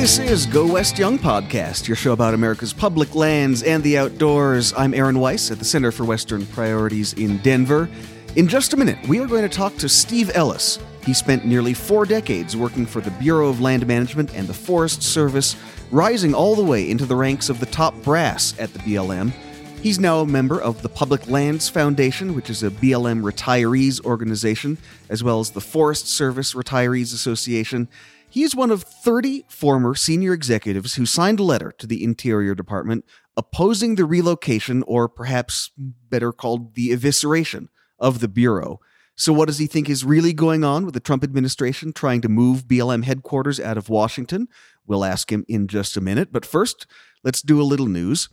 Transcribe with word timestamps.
This 0.00 0.18
is 0.18 0.46
Go 0.46 0.66
West 0.66 0.98
Young 0.98 1.18
Podcast, 1.18 1.86
your 1.86 1.94
show 1.94 2.12
about 2.12 2.32
America's 2.32 2.72
public 2.72 3.14
lands 3.14 3.62
and 3.62 3.82
the 3.82 3.98
outdoors. 3.98 4.72
I'm 4.74 4.94
Aaron 4.94 5.18
Weiss 5.18 5.50
at 5.50 5.58
the 5.58 5.64
Center 5.66 5.92
for 5.92 6.04
Western 6.04 6.46
Priorities 6.46 7.12
in 7.12 7.36
Denver. 7.42 7.86
In 8.34 8.48
just 8.48 8.72
a 8.72 8.78
minute, 8.78 8.96
we 9.08 9.18
are 9.20 9.26
going 9.26 9.42
to 9.42 9.48
talk 9.54 9.76
to 9.76 9.90
Steve 9.90 10.30
Ellis. 10.34 10.78
He 11.04 11.12
spent 11.12 11.44
nearly 11.44 11.74
four 11.74 12.06
decades 12.06 12.56
working 12.56 12.86
for 12.86 13.02
the 13.02 13.10
Bureau 13.10 13.50
of 13.50 13.60
Land 13.60 13.86
Management 13.86 14.34
and 14.34 14.48
the 14.48 14.54
Forest 14.54 15.02
Service, 15.02 15.54
rising 15.90 16.32
all 16.32 16.54
the 16.54 16.64
way 16.64 16.90
into 16.90 17.04
the 17.04 17.14
ranks 17.14 17.50
of 17.50 17.60
the 17.60 17.66
top 17.66 17.94
brass 18.02 18.58
at 18.58 18.72
the 18.72 18.78
BLM. 18.78 19.34
He's 19.82 19.98
now 19.98 20.20
a 20.20 20.26
member 20.26 20.58
of 20.62 20.80
the 20.80 20.88
Public 20.88 21.28
Lands 21.28 21.68
Foundation, 21.68 22.34
which 22.34 22.48
is 22.48 22.62
a 22.62 22.70
BLM 22.70 23.22
retirees 23.22 24.02
organization, 24.02 24.78
as 25.10 25.22
well 25.22 25.40
as 25.40 25.50
the 25.50 25.60
Forest 25.60 26.08
Service 26.08 26.54
Retirees 26.54 27.12
Association. 27.12 27.86
He 28.30 28.44
is 28.44 28.54
one 28.54 28.70
of 28.70 28.84
30 28.84 29.44
former 29.48 29.96
senior 29.96 30.32
executives 30.32 30.94
who 30.94 31.04
signed 31.04 31.40
a 31.40 31.42
letter 31.42 31.72
to 31.78 31.86
the 31.86 32.04
Interior 32.04 32.54
Department 32.54 33.04
opposing 33.36 33.96
the 33.96 34.04
relocation, 34.04 34.84
or 34.86 35.08
perhaps 35.08 35.72
better 35.76 36.32
called 36.32 36.74
the 36.74 36.90
evisceration, 36.90 37.68
of 37.98 38.20
the 38.20 38.28
Bureau. 38.28 38.80
So, 39.16 39.32
what 39.32 39.48
does 39.48 39.58
he 39.58 39.66
think 39.66 39.90
is 39.90 40.04
really 40.04 40.32
going 40.32 40.64
on 40.64 40.84
with 40.84 40.94
the 40.94 41.00
Trump 41.00 41.22
administration 41.22 41.92
trying 41.92 42.22
to 42.22 42.28
move 42.28 42.66
BLM 42.66 43.04
headquarters 43.04 43.60
out 43.60 43.76
of 43.76 43.88
Washington? 43.90 44.48
We'll 44.86 45.04
ask 45.04 45.30
him 45.30 45.44
in 45.48 45.66
just 45.66 45.96
a 45.96 46.00
minute. 46.00 46.32
But 46.32 46.46
first, 46.46 46.86
let's 47.22 47.42
do 47.42 47.60
a 47.60 47.64
little 47.64 47.86
news. 47.86 48.28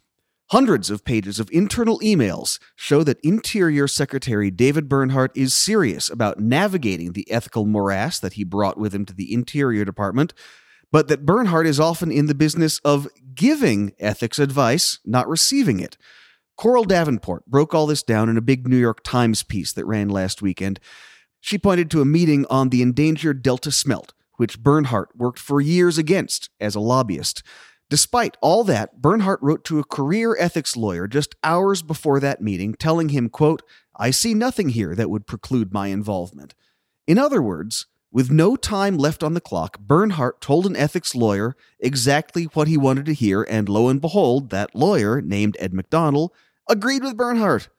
Hundreds 0.51 0.89
of 0.89 1.03
pages 1.03 1.41
of 1.41 1.49
internal 1.51 1.99
emails 1.99 2.57
show 2.73 3.03
that 3.03 3.19
Interior 3.21 3.85
Secretary 3.85 4.49
David 4.49 4.87
Bernhardt 4.87 5.35
is 5.35 5.53
serious 5.53 6.09
about 6.09 6.39
navigating 6.39 7.11
the 7.11 7.29
ethical 7.29 7.65
morass 7.65 8.17
that 8.19 8.33
he 8.33 8.45
brought 8.45 8.77
with 8.77 8.95
him 8.95 9.03
to 9.05 9.13
the 9.13 9.33
Interior 9.33 9.83
Department, 9.83 10.33
but 10.89 11.09
that 11.09 11.25
Bernhardt 11.25 11.67
is 11.67 11.81
often 11.81 12.13
in 12.13 12.27
the 12.27 12.33
business 12.33 12.79
of 12.85 13.09
giving 13.35 13.91
ethics 13.99 14.39
advice, 14.39 14.99
not 15.03 15.27
receiving 15.27 15.81
it. 15.81 15.97
Coral 16.55 16.85
Davenport 16.85 17.45
broke 17.45 17.73
all 17.73 17.85
this 17.85 18.01
down 18.01 18.29
in 18.29 18.37
a 18.37 18.41
big 18.41 18.69
New 18.69 18.77
York 18.77 19.03
Times 19.03 19.43
piece 19.43 19.73
that 19.73 19.85
ran 19.85 20.07
last 20.07 20.41
weekend. 20.41 20.79
She 21.41 21.57
pointed 21.57 21.91
to 21.91 22.01
a 22.01 22.05
meeting 22.05 22.45
on 22.49 22.69
the 22.69 22.81
endangered 22.81 23.43
Delta 23.43 23.69
smelt, 23.69 24.13
which 24.37 24.63
Bernhardt 24.63 25.09
worked 25.13 25.39
for 25.39 25.59
years 25.59 25.97
against 25.97 26.49
as 26.61 26.73
a 26.73 26.79
lobbyist. 26.79 27.43
Despite 27.89 28.35
all 28.41 28.63
that, 28.65 29.01
Bernhardt 29.01 29.41
wrote 29.41 29.63
to 29.65 29.79
a 29.79 29.83
career 29.85 30.35
ethics 30.37 30.75
lawyer 30.75 31.07
just 31.07 31.35
hours 31.43 31.81
before 31.81 32.19
that 32.19 32.41
meeting, 32.41 32.73
telling 32.73 33.09
him, 33.09 33.29
quote, 33.29 33.63
I 33.95 34.11
see 34.11 34.33
nothing 34.33 34.69
here 34.69 34.93
that 34.95 35.09
would 35.09 35.25
preclude 35.25 35.73
my 35.73 35.87
involvement. 35.87 36.53
In 37.07 37.17
other 37.17 37.41
words, 37.41 37.85
with 38.11 38.31
no 38.31 38.55
time 38.55 38.97
left 38.97 39.23
on 39.23 39.33
the 39.33 39.41
clock, 39.41 39.79
Bernhardt 39.79 40.41
told 40.41 40.65
an 40.65 40.75
ethics 40.75 41.15
lawyer 41.15 41.55
exactly 41.79 42.45
what 42.45 42.67
he 42.67 42.77
wanted 42.77 43.05
to 43.05 43.13
hear, 43.13 43.43
and 43.43 43.69
lo 43.69 43.87
and 43.89 44.01
behold, 44.01 44.49
that 44.49 44.75
lawyer, 44.75 45.21
named 45.21 45.55
Ed 45.59 45.71
McDonnell, 45.71 46.29
agreed 46.69 47.03
with 47.03 47.17
Bernhardt. 47.17 47.69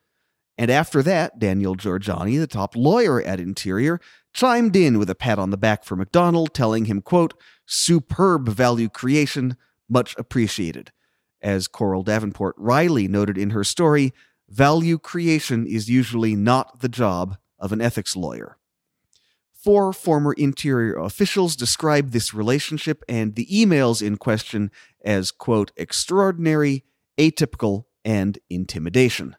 And 0.57 0.71
after 0.71 1.03
that, 1.03 1.39
Daniel 1.39 1.77
Jorjani, 1.77 2.39
the 2.39 2.47
top 2.47 2.75
lawyer 2.75 3.23
at 3.23 3.41
Interior, 3.41 4.01
chimed 4.33 4.75
in 4.75 4.99
with 4.99 5.09
a 5.09 5.15
pat 5.15 5.39
on 5.39 5.51
the 5.51 5.57
back 5.57 5.85
for 5.85 5.97
McDonnell, 5.97 6.53
telling 6.53 6.87
him, 6.87 7.01
quote, 7.01 7.35
superb 7.65 8.49
value 8.49 8.89
creation, 8.89 9.57
much 9.89 10.15
appreciated. 10.19 10.93
As 11.41 11.69
Coral 11.69 12.03
Davenport 12.03 12.55
Riley 12.59 13.09
noted 13.09 13.39
in 13.39 13.51
her 13.51 13.65
story, 13.65 14.13
value 14.49 14.99
creation 14.99 15.67
is 15.67 15.89
usually 15.89 16.35
not 16.35 16.81
the 16.81 16.89
job 16.89 17.37
of 17.59 17.73
an 17.73 17.81
ethics 17.81 18.17
lawyer. 18.17 18.57
Four 19.53 19.93
former 19.93 20.33
Interior 20.33 20.97
officials 20.97 21.57
described 21.57 22.13
this 22.13 22.33
relationship 22.33 23.03
and 23.09 23.35
the 23.35 23.47
emails 23.47 24.01
in 24.01 24.17
question 24.17 24.71
as, 25.05 25.31
quote, 25.31 25.73
extraordinary, 25.77 26.85
atypical, 27.19 27.85
and 28.05 28.39
intimidation. 28.49 29.37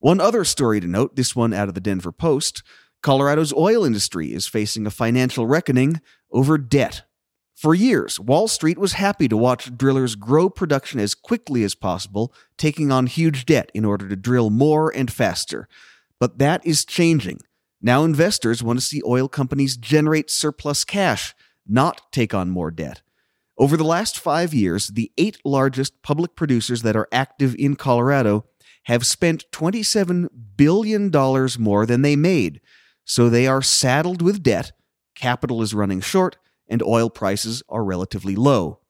One 0.00 0.20
other 0.20 0.44
story 0.44 0.80
to 0.80 0.86
note, 0.86 1.16
this 1.16 1.34
one 1.34 1.54
out 1.54 1.68
of 1.68 1.74
the 1.74 1.80
Denver 1.80 2.12
Post 2.12 2.62
Colorado's 3.04 3.52
oil 3.52 3.84
industry 3.84 4.32
is 4.32 4.46
facing 4.46 4.86
a 4.86 4.90
financial 4.90 5.46
reckoning 5.46 6.00
over 6.32 6.56
debt 6.56 7.02
for 7.54 7.74
years, 7.74 8.18
Wall 8.18 8.48
Street 8.48 8.78
was 8.78 8.94
happy 8.94 9.28
to 9.28 9.36
watch 9.36 9.76
drillers 9.76 10.16
grow 10.16 10.50
production 10.50 10.98
as 10.98 11.14
quickly 11.14 11.62
as 11.62 11.74
possible, 11.74 12.34
taking 12.58 12.90
on 12.90 13.06
huge 13.06 13.46
debt 13.46 13.70
in 13.72 13.84
order 13.84 14.08
to 14.08 14.16
drill 14.16 14.50
more 14.50 14.90
and 14.94 15.10
faster. 15.10 15.68
But 16.18 16.38
that 16.38 16.66
is 16.66 16.84
changing. 16.84 17.38
Now 17.80 18.02
investors 18.02 18.62
want 18.62 18.80
to 18.80 18.84
see 18.84 19.02
oil 19.06 19.28
companies 19.28 19.76
generate 19.76 20.30
surplus 20.30 20.84
cash, 20.84 21.34
not 21.66 22.00
take 22.10 22.34
on 22.34 22.50
more 22.50 22.72
debt. 22.72 23.02
Over 23.56 23.76
the 23.76 23.84
last 23.84 24.18
five 24.18 24.52
years, 24.52 24.88
the 24.88 25.12
eight 25.16 25.38
largest 25.44 26.02
public 26.02 26.34
producers 26.34 26.82
that 26.82 26.96
are 26.96 27.08
active 27.12 27.54
in 27.56 27.76
Colorado 27.76 28.46
have 28.84 29.06
spent 29.06 29.44
$27 29.52 30.26
billion 30.56 31.10
more 31.58 31.86
than 31.86 32.02
they 32.02 32.16
made. 32.16 32.60
So 33.04 33.30
they 33.30 33.46
are 33.46 33.62
saddled 33.62 34.22
with 34.22 34.42
debt, 34.42 34.72
capital 35.14 35.62
is 35.62 35.72
running 35.72 36.00
short, 36.00 36.36
and 36.68 36.82
oil 36.82 37.10
prices 37.10 37.62
are 37.68 37.84
relatively 37.84 38.36
low. 38.36 38.80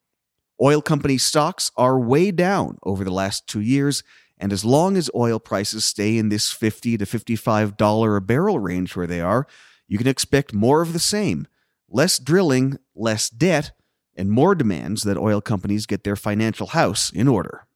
Oil 0.63 0.81
company 0.81 1.19
stocks 1.19 1.71
are 1.77 1.99
way 1.99 2.31
down 2.31 2.79
over 2.83 3.03
the 3.05 3.11
last 3.11 3.47
two 3.47 3.61
years, 3.61 4.03
and 4.39 4.53
as 4.53 4.65
long 4.65 4.97
as 4.97 5.11
oil 5.15 5.39
prices 5.39 5.85
stay 5.85 6.17
in 6.17 6.29
this 6.29 6.51
50 6.51 6.99
to 6.99 7.05
$55 7.05 8.17
a 8.17 8.21
barrel 8.21 8.59
range 8.59 8.95
where 8.95 9.07
they 9.07 9.21
are, 9.21 9.47
you 9.89 9.99
can 9.99 10.07
expect 10.07 10.55
more 10.55 10.83
of 10.83 10.93
the 10.93 10.99
same 10.99 11.47
less 11.89 12.19
drilling, 12.19 12.77
less 12.95 13.31
debt, 13.31 13.73
and 14.17 14.31
more 14.31 14.55
demands 14.55 15.03
that 15.03 15.17
oil 15.17 15.41
companies 15.41 15.87
get 15.87 16.03
their 16.03 16.17
financial 16.17 16.69
house 16.69 17.11
in 17.13 17.29
order. 17.29 17.67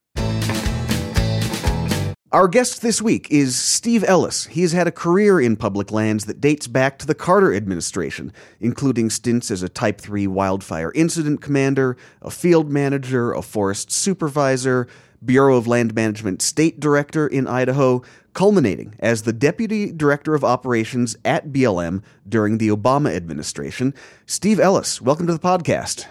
Our 2.31 2.47
guest 2.47 2.83
this 2.83 3.01
week 3.01 3.27
is 3.31 3.57
Steve 3.57 4.05
Ellis. 4.07 4.45
He 4.45 4.61
has 4.61 4.73
had 4.73 4.87
a 4.87 4.93
career 4.93 5.41
in 5.41 5.57
public 5.57 5.91
lands 5.91 6.27
that 6.27 6.43
dates 6.43 6.67
back 6.67 6.99
to 6.99 7.07
the 7.07 7.15
Carter 7.15 7.55
administration, 7.55 8.35
including 8.61 9.09
stints 9.09 9.51
as 9.51 9.63
a 9.63 9.69
Type 9.71 9.99
3 9.99 10.27
wildfire 10.27 10.93
incident 10.95 11.41
commander, 11.41 11.97
a 12.21 12.31
field 12.31 12.71
manager, 12.71 13.33
a 13.33 13.41
forest 13.41 13.91
supervisor, 13.91 14.87
Bureau 15.25 15.57
of 15.57 15.67
Land 15.67 15.95
Management 15.95 16.43
state 16.43 16.79
director 16.79 17.27
in 17.27 17.47
Idaho, 17.47 18.03
culminating 18.35 18.95
as 18.99 19.23
the 19.23 19.33
deputy 19.33 19.91
director 19.91 20.35
of 20.35 20.45
operations 20.45 21.17
at 21.25 21.49
BLM 21.49 22.03
during 22.29 22.59
the 22.59 22.69
Obama 22.69 23.17
administration. 23.17 23.95
Steve 24.27 24.61
Ellis, 24.61 25.01
welcome 25.01 25.27
to 25.27 25.33
the 25.33 25.39
podcast. 25.39 26.05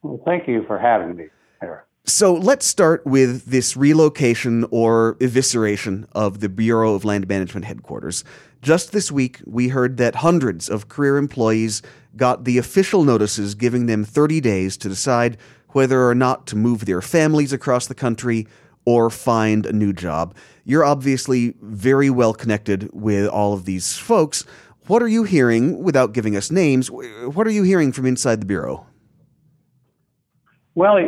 Well, 0.00 0.22
thank 0.24 0.48
you 0.48 0.64
for 0.66 0.78
having 0.78 1.16
me, 1.16 1.26
Eric. 1.62 1.84
So 2.08 2.34
let's 2.34 2.64
start 2.64 3.04
with 3.04 3.46
this 3.46 3.76
relocation 3.76 4.64
or 4.70 5.16
evisceration 5.18 6.06
of 6.12 6.38
the 6.38 6.48
Bureau 6.48 6.94
of 6.94 7.04
Land 7.04 7.26
Management 7.26 7.66
headquarters. 7.66 8.22
Just 8.62 8.92
this 8.92 9.10
week, 9.10 9.40
we 9.44 9.68
heard 9.68 9.96
that 9.96 10.14
hundreds 10.14 10.68
of 10.68 10.88
career 10.88 11.16
employees 11.16 11.82
got 12.14 12.44
the 12.44 12.58
official 12.58 13.02
notices 13.02 13.56
giving 13.56 13.86
them 13.86 14.04
30 14.04 14.40
days 14.40 14.76
to 14.76 14.88
decide 14.88 15.36
whether 15.70 16.08
or 16.08 16.14
not 16.14 16.46
to 16.46 16.56
move 16.56 16.84
their 16.86 17.02
families 17.02 17.52
across 17.52 17.88
the 17.88 17.94
country 17.94 18.46
or 18.84 19.10
find 19.10 19.66
a 19.66 19.72
new 19.72 19.92
job. 19.92 20.32
You're 20.64 20.84
obviously 20.84 21.56
very 21.60 22.08
well 22.08 22.32
connected 22.32 22.88
with 22.92 23.26
all 23.28 23.52
of 23.52 23.64
these 23.64 23.98
folks. 23.98 24.44
What 24.86 25.02
are 25.02 25.08
you 25.08 25.24
hearing, 25.24 25.82
without 25.82 26.12
giving 26.12 26.36
us 26.36 26.52
names, 26.52 26.88
what 26.88 27.48
are 27.48 27.50
you 27.50 27.64
hearing 27.64 27.90
from 27.90 28.06
inside 28.06 28.40
the 28.40 28.46
Bureau? 28.46 28.86
Well, 30.76 30.98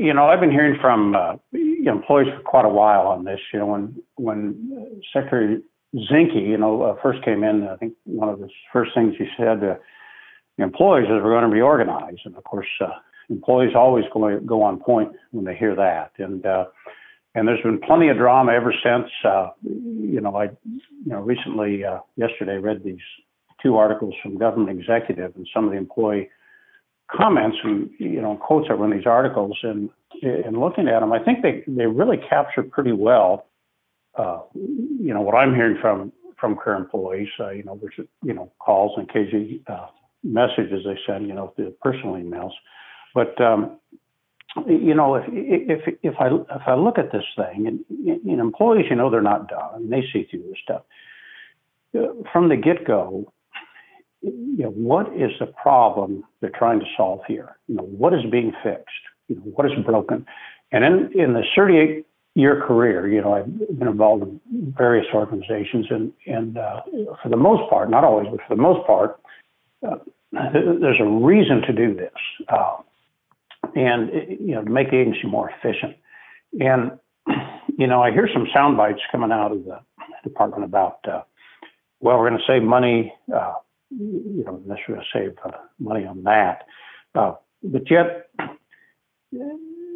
you 0.00 0.14
know, 0.14 0.26
I've 0.28 0.40
been 0.40 0.50
hearing 0.50 0.80
from 0.80 1.14
uh, 1.14 1.36
employees 1.52 2.28
for 2.34 2.42
quite 2.42 2.64
a 2.64 2.70
while 2.70 3.06
on 3.06 3.24
this. 3.24 3.38
You 3.52 3.58
know, 3.58 3.66
when 3.66 4.02
when 4.16 5.02
Secretary 5.12 5.62
Zinke, 5.94 6.48
you 6.48 6.56
know, 6.56 6.82
uh, 6.82 6.96
first 7.02 7.22
came 7.22 7.44
in, 7.44 7.68
I 7.68 7.76
think 7.76 7.92
one 8.04 8.30
of 8.30 8.40
the 8.40 8.48
first 8.72 8.92
things 8.94 9.14
he 9.18 9.26
said 9.36 9.60
to 9.60 9.78
employees 10.56 11.04
is 11.04 11.10
we're 11.22 11.32
going 11.32 11.42
to 11.42 11.54
reorganize, 11.54 12.16
and 12.24 12.34
of 12.34 12.44
course, 12.44 12.66
uh, 12.80 12.88
employees 13.28 13.72
always 13.76 14.06
go 14.14 14.40
go 14.40 14.62
on 14.62 14.80
point 14.80 15.12
when 15.32 15.44
they 15.44 15.54
hear 15.54 15.76
that, 15.76 16.12
and 16.16 16.46
uh, 16.46 16.64
and 17.34 17.46
there's 17.46 17.62
been 17.62 17.80
plenty 17.80 18.08
of 18.08 18.16
drama 18.16 18.52
ever 18.52 18.72
since. 18.82 19.10
Uh, 19.22 19.50
you 19.62 20.22
know, 20.22 20.34
I 20.34 20.44
you 20.44 21.12
know 21.12 21.20
recently 21.20 21.84
uh, 21.84 21.98
yesterday 22.16 22.56
read 22.56 22.82
these 22.82 23.04
two 23.62 23.76
articles 23.76 24.14
from 24.22 24.38
Government 24.38 24.80
Executive 24.80 25.36
and 25.36 25.46
some 25.52 25.66
of 25.66 25.72
the 25.72 25.76
employee 25.76 26.30
comments 27.16 27.56
and 27.64 27.90
you 27.98 28.20
know 28.20 28.36
quotes 28.36 28.68
that 28.68 28.78
were 28.78 28.90
in 28.90 28.96
these 28.96 29.06
articles 29.06 29.58
and 29.62 29.90
and 30.22 30.58
looking 30.58 30.88
at 30.88 31.00
them, 31.00 31.12
I 31.12 31.18
think 31.18 31.42
they 31.42 31.62
they 31.66 31.86
really 31.86 32.18
capture 32.28 32.62
pretty 32.62 32.92
well, 32.92 33.46
uh, 34.16 34.40
you 34.54 35.14
know, 35.14 35.20
what 35.20 35.34
I'm 35.34 35.54
hearing 35.54 35.78
from 35.80 36.12
from 36.38 36.56
current 36.56 36.84
employees, 36.84 37.28
uh, 37.38 37.50
you 37.50 37.62
know, 37.62 37.74
which 37.74 37.94
you 38.22 38.34
know 38.34 38.50
calls 38.58 38.92
and 38.96 39.08
KG 39.08 39.60
uh, 39.68 39.86
messages 40.22 40.84
they 40.84 40.98
send, 41.06 41.26
you 41.26 41.34
know, 41.34 41.52
the 41.56 41.74
personal 41.82 42.14
emails, 42.14 42.52
but 43.14 43.40
um, 43.40 43.78
you 44.66 44.94
know, 44.94 45.14
if 45.14 45.24
if 45.28 45.98
if 46.02 46.14
I 46.18 46.28
if 46.28 46.62
I 46.66 46.74
look 46.74 46.98
at 46.98 47.12
this 47.12 47.24
thing 47.36 47.66
and, 47.66 47.80
and 48.26 48.40
employees, 48.40 48.86
you 48.90 48.96
know, 48.96 49.10
they're 49.10 49.22
not 49.22 49.48
dumb 49.48 49.74
and 49.74 49.92
they 49.92 50.02
see 50.12 50.26
through 50.30 50.44
this 50.48 50.58
stuff. 50.62 50.82
From 52.32 52.48
the 52.48 52.56
get 52.56 52.86
go, 52.86 53.32
you 54.22 54.64
know, 54.64 54.70
what 54.70 55.06
is 55.14 55.30
the 55.38 55.46
problem 55.46 56.24
they're 56.40 56.50
trying 56.50 56.80
to 56.80 56.86
solve 56.96 57.20
here? 57.26 57.56
You 57.68 57.76
know, 57.76 57.84
what 57.84 58.12
is 58.12 58.20
being 58.30 58.52
fixed? 58.62 58.88
You 59.28 59.36
know, 59.36 59.42
what 59.42 59.66
is 59.66 59.72
broken? 59.84 60.26
And 60.72 60.84
in, 60.84 61.20
in 61.20 61.32
the 61.32 61.42
38 61.56 62.06
year 62.34 62.62
career, 62.66 63.08
you 63.08 63.20
know, 63.20 63.34
I've 63.34 63.78
been 63.78 63.88
involved 63.88 64.22
in 64.22 64.40
various 64.76 65.06
organizations, 65.14 65.86
and 65.90 66.12
and 66.26 66.58
uh, 66.58 66.82
for 67.22 67.28
the 67.28 67.36
most 67.36 67.68
part, 67.70 67.90
not 67.90 68.04
always, 68.04 68.28
but 68.30 68.40
for 68.46 68.54
the 68.54 68.62
most 68.62 68.86
part, 68.86 69.20
uh, 69.86 69.96
there's 70.32 71.00
a 71.00 71.06
reason 71.06 71.62
to 71.62 71.72
do 71.72 71.94
this, 71.94 72.12
uh, 72.48 72.76
and 73.74 74.10
you 74.38 74.54
know, 74.54 74.62
to 74.62 74.70
make 74.70 74.90
the 74.90 74.98
agency 74.98 75.26
more 75.26 75.50
efficient. 75.50 75.96
And 76.60 76.92
you 77.78 77.86
know, 77.86 78.02
I 78.02 78.12
hear 78.12 78.28
some 78.32 78.46
sound 78.52 78.76
bites 78.76 79.00
coming 79.10 79.32
out 79.32 79.52
of 79.52 79.64
the 79.64 79.80
department 80.22 80.64
about, 80.64 80.98
uh, 81.08 81.22
well, 82.00 82.18
we're 82.18 82.28
going 82.28 82.40
to 82.40 82.46
save 82.46 82.62
money. 82.62 83.12
Uh, 83.92 83.96
you 84.02 84.44
know, 84.46 84.62
to 84.86 85.02
save 85.12 85.36
uh, 85.44 85.50
money 85.78 86.04
on 86.04 86.22
that, 86.22 86.64
but 87.12 87.42
yet 87.90 88.30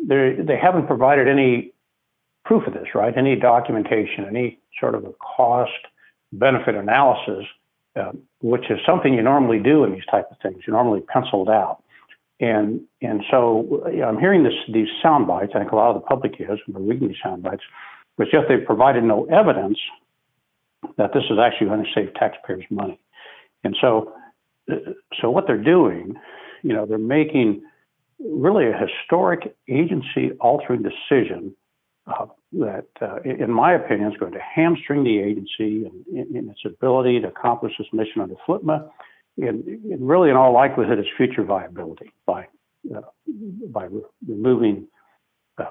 they 0.07 0.37
they 0.39 0.59
haven't 0.61 0.87
provided 0.87 1.29
any 1.29 1.73
proof 2.45 2.67
of 2.67 2.75
this, 2.75 2.89
right? 2.95 3.17
Any 3.17 3.37
documentation, 3.37 4.25
any 4.27 4.59
sort 4.81 4.95
of 4.95 5.05
a 5.05 5.13
cost 5.13 5.71
benefit 6.33 6.75
analysis, 6.75 7.47
uh, 7.97 8.13
which 8.43 8.71
is 8.71 8.79
something 8.85 9.15
you 9.15 9.23
normally 9.23 9.61
do 9.61 9.85
in 9.85 9.93
these 9.93 10.07
type 10.11 10.27
of 10.31 10.39
things. 10.43 10.63
You 10.67 10.73
normally 10.73 11.01
pencil 11.01 11.43
it 11.43 11.51
out. 11.51 11.83
And 12.41 12.81
and 13.01 13.23
so 13.31 13.85
you 13.93 13.99
know, 13.99 14.09
I'm 14.09 14.19
hearing 14.19 14.43
this 14.43 14.55
these 14.73 14.89
sound 15.03 15.29
bites. 15.29 15.53
I 15.55 15.61
think 15.61 15.71
a 15.71 15.77
lot 15.77 15.95
of 15.95 16.03
the 16.03 16.07
public 16.07 16.35
is, 16.41 16.59
and 16.67 16.75
we're 16.75 16.83
reading 16.83 17.09
these 17.09 17.17
sound 17.23 17.45
bites, 17.45 17.63
but 18.19 18.27
yet 18.33 18.43
they've 18.49 18.67
provided 18.67 19.05
no 19.05 19.25
evidence 19.27 19.79
that 20.99 21.15
this 21.15 21.25
is 21.31 21.39
actually 21.39 21.69
going 21.69 21.85
to 21.85 21.91
save 21.95 22.13
taxpayers 22.15 22.65
money. 22.71 22.99
And 23.65 23.77
so 23.81 24.13
so 25.21 25.31
what 25.31 25.47
they're 25.47 25.63
doing, 25.63 26.15
you 26.63 26.73
know, 26.73 26.87
they're 26.87 26.99
making 26.99 27.63
really 28.19 28.67
a 28.67 28.77
historic 28.77 29.55
agency 29.69 30.33
altering 30.41 30.83
decision 30.83 31.55
uh, 32.07 32.27
that, 32.53 32.87
uh, 33.01 33.21
in 33.23 33.51
my 33.51 33.73
opinion, 33.75 34.13
is 34.13 34.19
going 34.19 34.33
to 34.33 34.41
hamstring 34.41 35.05
the 35.05 35.19
agency 35.19 35.91
in, 36.13 36.37
in 36.37 36.51
its 36.51 36.61
ability 36.65 37.21
to 37.21 37.29
accomplish 37.29 37.73
its 37.79 37.89
mission 37.93 38.21
under 38.21 38.35
FLPMA, 38.47 38.89
and, 39.39 39.65
and 39.65 40.09
really, 40.09 40.31
in 40.31 40.37
all 40.37 40.53
likelihood, 40.53 40.99
its 40.99 41.09
future 41.17 41.43
viability 41.43 42.13
by 42.27 42.47
uh, 42.95 43.01
by 43.69 43.85
re- 43.85 44.03
removing 44.29 44.87
uh, 45.59 45.65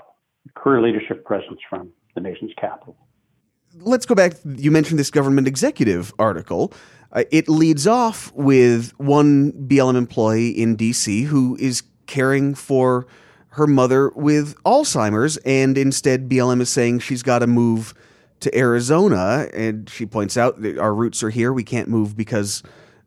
career 0.55 0.81
leadership 0.81 1.23
presence 1.23 1.59
from 1.69 1.91
the 2.15 2.21
nation's 2.21 2.51
capital. 2.59 2.97
Let's 3.75 4.05
go 4.05 4.15
back. 4.15 4.33
You 4.43 4.71
mentioned 4.71 4.99
this 4.99 5.11
government 5.11 5.47
executive 5.47 6.13
article. 6.19 6.73
Uh, 7.13 7.23
it 7.31 7.47
leads 7.47 7.85
off 7.85 8.33
with 8.33 8.91
one 8.99 9.51
BLM 9.51 9.95
employee 9.95 10.49
in 10.49 10.75
D.C. 10.75 11.23
who 11.23 11.55
is 11.59 11.83
caring 12.07 12.55
for 12.55 13.05
her 13.49 13.67
mother 13.67 14.09
with 14.15 14.55
Alzheimer's, 14.63 15.37
and 15.37 15.77
instead 15.77 16.27
BLM 16.27 16.59
is 16.59 16.71
saying 16.71 16.99
she's 16.99 17.21
got 17.21 17.39
to 17.39 17.47
move 17.47 17.93
to 18.39 18.55
Arizona. 18.57 19.47
And 19.53 19.87
she 19.89 20.07
points 20.07 20.37
out 20.37 20.61
that 20.63 20.79
our 20.79 20.93
roots 20.93 21.21
are 21.21 21.29
here. 21.29 21.53
We 21.53 21.63
can't 21.63 21.87
move 21.87 22.17
because 22.17 22.63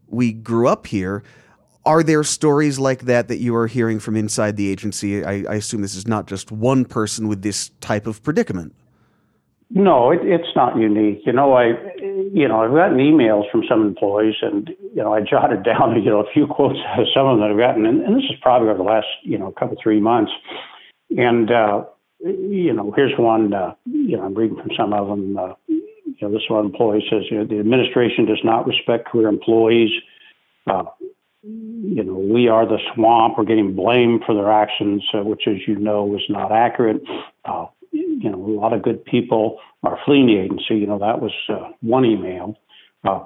we 0.06 0.32
grew 0.32 0.69
up 0.69 0.87
here. 0.87 1.25
Are 1.85 2.02
there 2.02 2.23
stories 2.23 2.79
like 2.79 3.02
that 3.02 3.26
that 3.29 3.38
you 3.38 3.55
are 3.56 3.67
hearing 3.67 3.99
from 3.99 4.17
inside 4.17 4.56
the 4.56 4.69
agency? 4.69 5.25
I, 5.25 5.44
I 5.49 5.55
assume 5.56 5.82
this 5.82 5.97
is 5.97 6.06
not 6.06 6.26
just 6.26 6.52
one 6.52 6.85
person 6.85 7.26
with 7.26 7.43
this 7.43 7.70
type 7.81 8.06
of 8.06 8.23
predicament. 8.23 8.75
No, 9.70 10.12
it, 10.12 10.20
it's 10.22 10.54
not 10.54 10.76
unique. 10.76 11.22
You 11.26 11.32
know, 11.32 11.54
I, 11.54 11.72
you 12.32 12.46
know, 12.46 12.62
I've 12.62 12.72
gotten 12.72 12.98
emails 12.98 13.50
from 13.50 13.64
some 13.68 13.82
employees, 13.82 14.36
and 14.40 14.70
you 14.94 15.02
know, 15.02 15.12
I 15.12 15.20
jotted 15.20 15.64
down, 15.64 16.00
you 16.02 16.10
know, 16.10 16.20
a 16.20 16.32
few 16.32 16.46
quotes 16.46 16.78
out 16.86 17.00
of 17.00 17.06
some 17.14 17.26
of 17.26 17.38
them 17.38 17.40
that 17.40 17.52
I've 17.52 17.58
gotten, 17.58 17.84
and, 17.84 18.02
and 18.02 18.16
this 18.16 18.24
is 18.24 18.38
probably 18.40 18.68
over 18.68 18.78
the 18.78 18.84
last, 18.84 19.08
you 19.22 19.38
know, 19.38 19.52
couple 19.52 19.76
three 19.82 20.00
months. 20.00 20.32
And 21.10 21.50
uh, 21.50 21.84
you 22.20 22.72
know, 22.72 22.92
here's 22.94 23.18
one. 23.18 23.52
Uh, 23.52 23.74
you 23.84 24.16
know, 24.16 24.24
I'm 24.24 24.34
reading 24.34 24.56
from 24.56 24.70
some 24.76 24.92
of 24.92 25.08
them. 25.08 25.36
Uh, 25.36 25.54
you 25.68 26.16
know, 26.22 26.30
this 26.30 26.48
one 26.48 26.66
employee 26.66 27.04
says, 27.10 27.24
you 27.30 27.38
know, 27.38 27.44
the 27.44 27.58
administration 27.58 28.24
does 28.24 28.40
not 28.44 28.66
respect 28.66 29.08
career 29.08 29.28
employees. 29.28 29.90
Uh, 30.66 30.84
you 31.42 32.02
know, 32.02 32.14
we 32.14 32.48
are 32.48 32.66
the 32.66 32.78
swamp. 32.94 33.34
We're 33.38 33.44
getting 33.44 33.76
blamed 33.76 34.22
for 34.26 34.34
their 34.34 34.50
actions, 34.50 35.04
uh, 35.14 35.22
which, 35.22 35.42
as 35.46 35.56
you 35.66 35.76
know, 35.76 36.14
is 36.16 36.22
not 36.28 36.50
accurate. 36.50 37.02
Uh, 37.44 37.66
you 37.96 38.31
know, 38.31 38.44
a 38.44 38.58
lot 38.60 38.72
of 38.72 38.82
good 38.82 39.04
people 39.04 39.58
are 39.82 39.98
fleeing 40.04 40.26
the 40.26 40.38
agency. 40.38 40.76
You 40.76 40.87
know, 40.87 40.98
that 40.98 41.20
was 41.20 41.32
uh, 41.48 41.70
one 41.81 42.04
email. 42.04 42.56
Uh, 43.04 43.25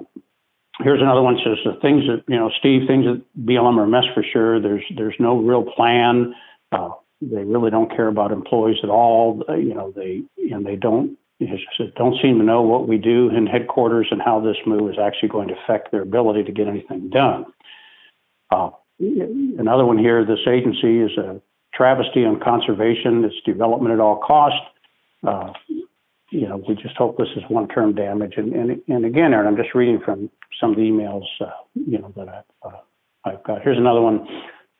here's 0.79 1.01
another 1.01 1.21
one 1.21 1.37
says 1.43 1.57
the 1.65 1.79
things 1.81 2.03
that 2.07 2.23
you 2.27 2.37
know, 2.37 2.49
Steve, 2.59 2.87
things 2.87 3.05
that 3.05 3.21
BLM 3.39 3.77
are 3.77 3.83
a 3.83 3.87
mess 3.87 4.05
for 4.13 4.23
sure. 4.23 4.61
There's 4.61 4.83
there's 4.95 5.15
no 5.19 5.37
real 5.37 5.63
plan. 5.63 6.33
Uh, 6.71 6.89
they 7.21 7.43
really 7.43 7.69
don't 7.69 7.89
care 7.89 8.07
about 8.07 8.31
employees 8.31 8.77
at 8.83 8.89
all. 8.89 9.43
Uh, 9.47 9.55
you 9.55 9.73
know, 9.73 9.91
they 9.95 10.23
and 10.51 10.65
they 10.65 10.75
don't 10.75 11.17
don't 11.95 12.15
seem 12.21 12.37
to 12.37 12.43
know 12.43 12.61
what 12.61 12.87
we 12.87 12.97
do 12.97 13.29
in 13.29 13.47
headquarters 13.47 14.07
and 14.11 14.21
how 14.21 14.39
this 14.39 14.57
move 14.65 14.89
is 14.91 14.97
actually 15.01 15.29
going 15.29 15.47
to 15.47 15.55
affect 15.63 15.91
their 15.91 16.01
ability 16.01 16.43
to 16.43 16.51
get 16.51 16.67
anything 16.67 17.09
done. 17.09 17.45
Uh, 18.51 18.69
another 18.99 19.85
one 19.85 19.97
here, 19.97 20.25
this 20.25 20.39
agency 20.47 20.99
is 20.99 21.17
a 21.17 21.41
travesty 21.73 22.25
on 22.25 22.39
conservation. 22.39 23.23
It's 23.25 23.35
development 23.45 23.93
at 23.93 23.99
all 23.99 24.17
cost. 24.17 24.61
Uh, 25.25 25.53
you 26.31 26.47
know, 26.47 26.63
we 26.67 26.75
just 26.75 26.95
hope 26.95 27.17
this 27.17 27.27
is 27.35 27.43
one-term 27.49 27.93
damage. 27.95 28.33
And, 28.37 28.53
and, 28.53 28.81
and 28.87 29.05
again, 29.05 29.33
Aaron, 29.33 29.47
I'm 29.47 29.57
just 29.57 29.75
reading 29.75 29.99
from 30.03 30.29
some 30.59 30.71
of 30.71 30.77
the 30.77 30.83
emails, 30.83 31.25
uh, 31.41 31.51
you 31.73 31.97
know, 31.99 32.13
that 32.15 32.27
I, 32.29 32.67
uh, 32.67 32.79
I've 33.25 33.43
got. 33.43 33.61
Here's 33.61 33.77
another 33.77 34.01
one. 34.01 34.25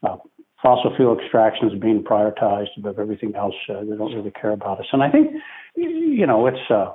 Uh, 0.01 0.17
fossil 0.61 0.95
fuel 0.95 1.17
extraction 1.19 1.69
is 1.69 1.79
being 1.79 2.03
prioritized 2.03 2.69
above 2.77 2.99
everything 2.99 3.35
else. 3.35 3.55
Uh, 3.69 3.81
they 3.81 3.95
don't 3.97 4.13
really 4.15 4.31
care 4.31 4.51
about 4.51 4.79
us. 4.79 4.85
And 4.94 5.03
I 5.03 5.11
think, 5.11 5.31
you 5.75 6.25
know, 6.25 6.47
it's 6.47 6.69
uh, 6.69 6.94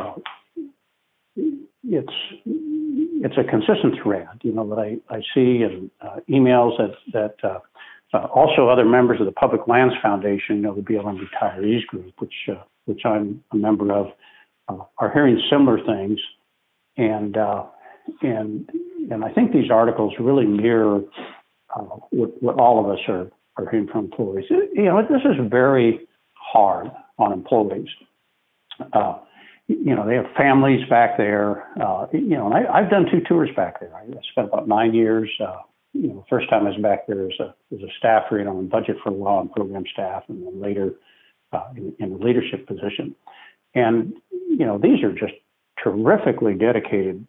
uh, 0.00 0.14
it's 1.36 2.12
it's 2.46 3.36
a 3.36 3.44
consistent 3.44 3.96
thread, 4.02 4.28
you 4.42 4.52
know, 4.52 4.68
that 4.68 4.78
I, 4.78 5.14
I 5.14 5.20
see 5.34 5.62
in 5.62 5.90
uh, 6.00 6.16
emails 6.28 6.78
that 6.78 6.94
that 7.12 7.48
uh, 7.48 7.58
uh, 8.14 8.28
also, 8.32 8.68
other 8.68 8.84
members 8.84 9.18
of 9.20 9.26
the 9.26 9.32
Public 9.32 9.66
Lands 9.66 9.94
Foundation, 10.00 10.62
the 10.62 10.68
BLM 10.68 11.18
Retirees 11.18 11.84
Group, 11.86 12.12
which 12.18 12.34
uh, 12.48 12.62
which 12.84 13.00
I'm 13.04 13.42
a 13.52 13.56
member 13.56 13.92
of, 13.92 14.06
uh, 14.68 14.84
are 14.98 15.12
hearing 15.12 15.40
similar 15.50 15.84
things, 15.84 16.20
and 16.96 17.36
uh, 17.36 17.64
and 18.22 18.70
and 19.10 19.24
I 19.24 19.32
think 19.32 19.52
these 19.52 19.70
articles 19.70 20.14
really 20.20 20.46
mirror 20.46 21.00
uh, 21.74 21.80
what, 22.10 22.40
what 22.40 22.60
all 22.60 22.78
of 22.78 22.90
us 22.90 23.00
are 23.08 23.30
are 23.56 23.68
hearing 23.68 23.88
from 23.88 24.04
employees. 24.04 24.44
You 24.48 24.84
know, 24.84 25.02
this 25.02 25.22
is 25.24 25.50
very 25.50 26.06
hard 26.34 26.90
on 27.18 27.32
employees. 27.32 27.88
Uh, 28.92 29.18
you 29.66 29.94
know, 29.94 30.06
they 30.06 30.14
have 30.14 30.26
families 30.36 30.86
back 30.88 31.16
there. 31.16 31.64
you 32.12 32.36
know, 32.36 32.52
and 32.52 32.68
I, 32.68 32.82
have 32.82 32.90
done 32.90 33.06
two 33.10 33.22
tours 33.26 33.48
back 33.56 33.80
there. 33.80 33.92
I 33.96 34.04
spent 34.30 34.48
about 34.48 34.68
nine 34.68 34.94
years 34.94 35.30
you 35.94 36.08
know, 36.08 36.24
first 36.28 36.50
time 36.50 36.66
I 36.66 36.70
was 36.70 36.78
back 36.78 37.06
there 37.06 37.26
as 37.26 37.40
a 37.40 37.54
as 37.72 37.80
a 37.80 37.88
staffer, 37.98 38.38
you 38.38 38.44
know, 38.44 38.58
on 38.58 38.68
budget 38.68 38.96
for 39.02 39.10
law 39.10 39.40
and 39.40 39.50
program 39.50 39.84
staff, 39.90 40.24
and 40.28 40.44
then 40.44 40.60
later 40.60 40.94
uh, 41.52 41.64
in, 41.76 41.94
in 42.00 42.12
a 42.12 42.16
leadership 42.16 42.66
position. 42.66 43.14
And 43.74 44.14
you 44.30 44.66
know, 44.66 44.78
these 44.78 45.02
are 45.02 45.12
just 45.12 45.34
terrifically 45.82 46.54
dedicated 46.54 47.26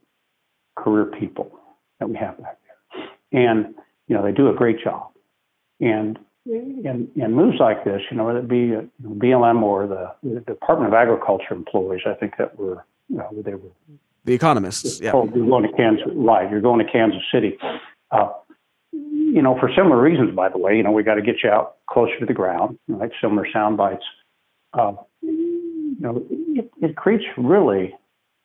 career 0.75 1.05
people 1.05 1.51
that 1.99 2.09
we 2.09 2.17
have 2.17 2.41
back 2.41 2.57
there, 2.65 3.43
and 3.43 3.75
you 4.07 4.15
know, 4.15 4.23
they 4.23 4.31
do 4.31 4.49
a 4.49 4.53
great 4.53 4.83
job. 4.83 5.11
And 5.79 6.19
and, 6.47 7.09
and 7.15 7.35
moves 7.35 7.59
like 7.59 7.83
this, 7.83 8.01
you 8.11 8.17
know, 8.17 8.25
whether 8.25 8.39
it 8.39 8.47
be 8.47 8.73
BLM 9.03 9.63
or 9.63 9.87
the, 9.87 10.11
the, 10.21 10.41
Department 10.41 10.87
of 10.87 10.93
Agriculture 10.93 11.53
employees, 11.55 12.01
I 12.05 12.13
think 12.13 12.33
that 12.37 12.55
were, 12.55 12.85
you 13.09 13.17
know, 13.17 13.29
they 13.43 13.55
were 13.55 13.71
the 14.25 14.33
economists. 14.33 14.99
Yeah, 14.99 15.13
you're 15.13 15.47
going 15.47 15.63
to 15.63 15.75
Kansas, 15.75 16.05
right? 16.15 16.49
You're 16.49 16.61
going 16.61 16.85
to 16.85 16.91
Kansas 16.91 17.21
City. 17.33 17.57
Uh, 18.11 18.29
you 19.35 19.41
know, 19.41 19.57
for 19.59 19.69
similar 19.75 20.01
reasons, 20.01 20.33
by 20.33 20.49
the 20.49 20.57
way, 20.57 20.77
you 20.77 20.83
know, 20.83 20.91
we 20.91 21.03
got 21.03 21.15
to 21.15 21.21
get 21.21 21.37
you 21.43 21.49
out 21.49 21.75
closer 21.89 22.17
to 22.19 22.25
the 22.25 22.33
ground, 22.33 22.77
right? 22.87 23.11
Similar 23.21 23.45
sound 23.51 23.75
bites. 23.75 24.05
Uh, 24.73 24.93
you 25.21 25.97
know, 25.99 26.25
it, 26.29 26.71
it 26.81 26.95
creates 26.95 27.25
really 27.37 27.93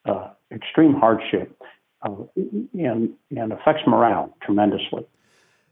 uh, 0.05 0.31
extreme 0.51 0.95
hardship 0.95 1.57
uh, 2.03 2.15
and, 2.37 3.11
and 3.31 3.53
affects 3.53 3.83
morale 3.87 4.35
tremendously. 4.43 5.07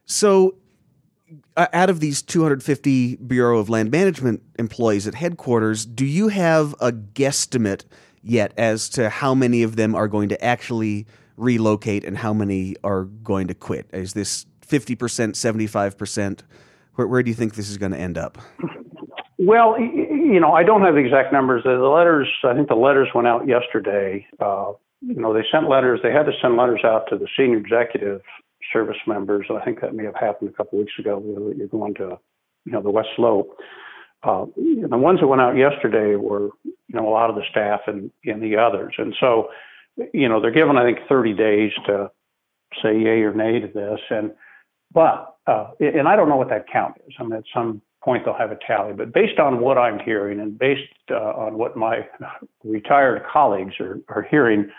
So, 0.04 0.54
uh, 1.56 1.66
out 1.72 1.90
of 1.90 2.00
these 2.00 2.22
250 2.22 3.16
Bureau 3.16 3.58
of 3.58 3.68
Land 3.68 3.90
Management 3.90 4.42
employees 4.58 5.06
at 5.06 5.14
headquarters, 5.14 5.84
do 5.84 6.06
you 6.06 6.28
have 6.28 6.74
a 6.80 6.92
guesstimate 6.92 7.84
yet 8.22 8.52
as 8.56 8.88
to 8.90 9.10
how 9.10 9.34
many 9.34 9.62
of 9.62 9.76
them 9.76 9.94
are 9.94 10.08
going 10.08 10.28
to 10.28 10.44
actually 10.44 11.06
relocate 11.36 12.04
and 12.04 12.18
how 12.18 12.32
many 12.32 12.76
are 12.84 13.04
going 13.04 13.48
to 13.48 13.54
quit? 13.54 13.88
Is 13.92 14.14
this 14.14 14.46
50%, 14.68 14.96
75%? 14.96 16.40
Where, 16.94 17.06
where 17.06 17.22
do 17.22 17.30
you 17.30 17.34
think 17.34 17.54
this 17.54 17.70
is 17.70 17.78
going 17.78 17.92
to 17.92 17.98
end 17.98 18.18
up? 18.18 18.38
Well, 19.38 19.78
you 19.78 20.40
know, 20.40 20.52
I 20.52 20.64
don't 20.64 20.82
have 20.82 20.94
the 20.94 21.00
exact 21.00 21.32
numbers. 21.32 21.62
The 21.64 21.70
letters, 21.70 22.28
I 22.44 22.54
think 22.54 22.68
the 22.68 22.74
letters 22.74 23.08
went 23.14 23.28
out 23.28 23.46
yesterday. 23.46 24.26
Uh, 24.40 24.72
you 25.00 25.14
know, 25.14 25.32
they 25.32 25.44
sent 25.50 25.68
letters. 25.68 26.00
They 26.02 26.12
had 26.12 26.26
to 26.26 26.32
send 26.42 26.56
letters 26.56 26.80
out 26.84 27.04
to 27.10 27.16
the 27.16 27.28
senior 27.36 27.58
executive 27.58 28.20
service 28.72 28.96
members. 29.06 29.46
I 29.48 29.64
think 29.64 29.80
that 29.80 29.94
may 29.94 30.04
have 30.04 30.16
happened 30.16 30.50
a 30.50 30.52
couple 30.52 30.80
weeks 30.80 30.92
ago. 30.98 31.22
You're 31.56 31.68
going 31.68 31.94
to, 31.94 32.18
you 32.64 32.72
know, 32.72 32.82
the 32.82 32.90
West 32.90 33.10
Slope. 33.14 33.56
Uh, 34.24 34.46
the 34.56 34.98
ones 34.98 35.20
that 35.20 35.28
went 35.28 35.40
out 35.40 35.56
yesterday 35.56 36.16
were, 36.16 36.50
you 36.64 36.74
know, 36.88 37.08
a 37.08 37.10
lot 37.10 37.30
of 37.30 37.36
the 37.36 37.44
staff 37.48 37.82
and, 37.86 38.10
and 38.24 38.42
the 38.42 38.56
others. 38.56 38.94
And 38.98 39.14
so, 39.20 39.50
you 40.12 40.28
know, 40.28 40.40
they're 40.40 40.50
given, 40.50 40.76
I 40.76 40.84
think, 40.84 41.06
30 41.08 41.34
days 41.34 41.70
to 41.86 42.10
say 42.82 42.98
yay 42.98 43.22
or 43.22 43.32
nay 43.32 43.60
to 43.60 43.68
this. 43.68 44.00
And, 44.10 44.32
but, 44.92 45.36
uh, 45.46 45.70
and 45.80 46.08
I 46.08 46.16
don't 46.16 46.28
know 46.28 46.36
what 46.36 46.48
that 46.50 46.66
count 46.70 46.96
is. 47.06 47.14
I 47.18 47.22
mean, 47.22 47.32
at 47.32 47.44
some 47.54 47.82
point 48.02 48.24
they'll 48.24 48.34
have 48.34 48.52
a 48.52 48.58
tally, 48.66 48.92
but 48.92 49.12
based 49.12 49.38
on 49.38 49.60
what 49.60 49.78
I'm 49.78 49.98
hearing 49.98 50.40
and 50.40 50.58
based 50.58 50.82
uh, 51.10 51.14
on 51.14 51.58
what 51.58 51.76
my 51.76 52.06
retired 52.64 53.22
colleagues 53.30 53.74
are, 53.80 54.00
are 54.08 54.22
hearing, 54.22 54.70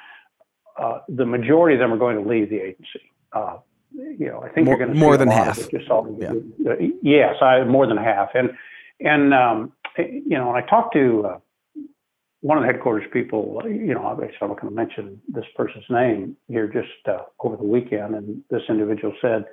uh, 0.77 0.99
the 1.09 1.25
majority 1.25 1.75
of 1.75 1.79
them 1.79 1.93
are 1.93 1.97
going 1.97 2.21
to 2.21 2.27
leave 2.27 2.49
the 2.49 2.57
agency. 2.57 3.11
Uh, 3.33 3.57
you 3.91 4.27
know, 4.27 4.41
I 4.41 4.49
think 4.49 4.65
more, 4.65 4.77
you're 4.77 4.85
going 4.85 4.93
to 4.93 4.99
more 4.99 5.17
than 5.17 5.29
half. 5.29 5.57
Yeah. 6.19 6.73
Yes, 7.01 7.35
I 7.41 7.63
more 7.63 7.87
than 7.87 7.97
half, 7.97 8.29
and 8.35 8.51
and 8.99 9.33
um, 9.33 9.73
you 9.97 10.37
know, 10.37 10.47
when 10.47 10.63
I 10.63 10.65
talked 10.67 10.93
to 10.93 11.25
uh, 11.25 11.39
one 12.41 12.57
of 12.57 12.63
the 12.63 12.71
headquarters 12.71 13.05
people. 13.11 13.61
You 13.65 13.93
know, 13.93 14.05
obviously 14.05 14.37
I'm 14.41 14.49
not 14.49 14.61
going 14.61 14.71
to 14.71 14.75
mention 14.75 15.21
this 15.27 15.45
person's 15.55 15.85
name 15.89 16.37
here 16.47 16.67
just 16.67 17.07
uh, 17.07 17.23
over 17.41 17.57
the 17.57 17.63
weekend, 17.63 18.15
and 18.15 18.43
this 18.49 18.61
individual 18.69 19.13
said 19.21 19.45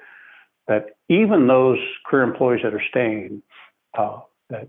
that 0.69 0.97
even 1.09 1.47
those 1.47 1.79
career 2.07 2.25
employees 2.25 2.61
that 2.65 2.75
are 2.75 2.83
staying, 2.91 3.43
uh, 3.97 4.21
that 4.51 4.69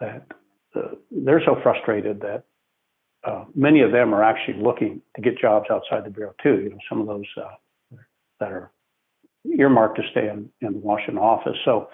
that 0.00 0.26
uh, 0.74 0.94
they're 1.10 1.42
so 1.44 1.56
frustrated 1.62 2.20
that 2.20 2.44
uh, 3.24 3.44
many 3.54 3.80
of 3.80 3.92
them 3.92 4.14
are 4.14 4.22
actually 4.22 4.62
looking 4.62 5.00
to 5.14 5.22
get 5.22 5.38
jobs 5.38 5.66
outside 5.70 6.04
the 6.04 6.10
bureau 6.10 6.34
too. 6.42 6.60
You 6.62 6.70
know, 6.70 6.78
some 6.88 7.00
of 7.00 7.06
those 7.06 7.24
uh, 7.36 7.96
that 8.40 8.52
are 8.52 8.70
earmarked 9.58 9.96
to 9.96 10.02
stay 10.10 10.28
in, 10.28 10.50
in 10.60 10.74
the 10.74 10.78
Washington 10.78 11.18
office. 11.18 11.56
So, 11.64 11.88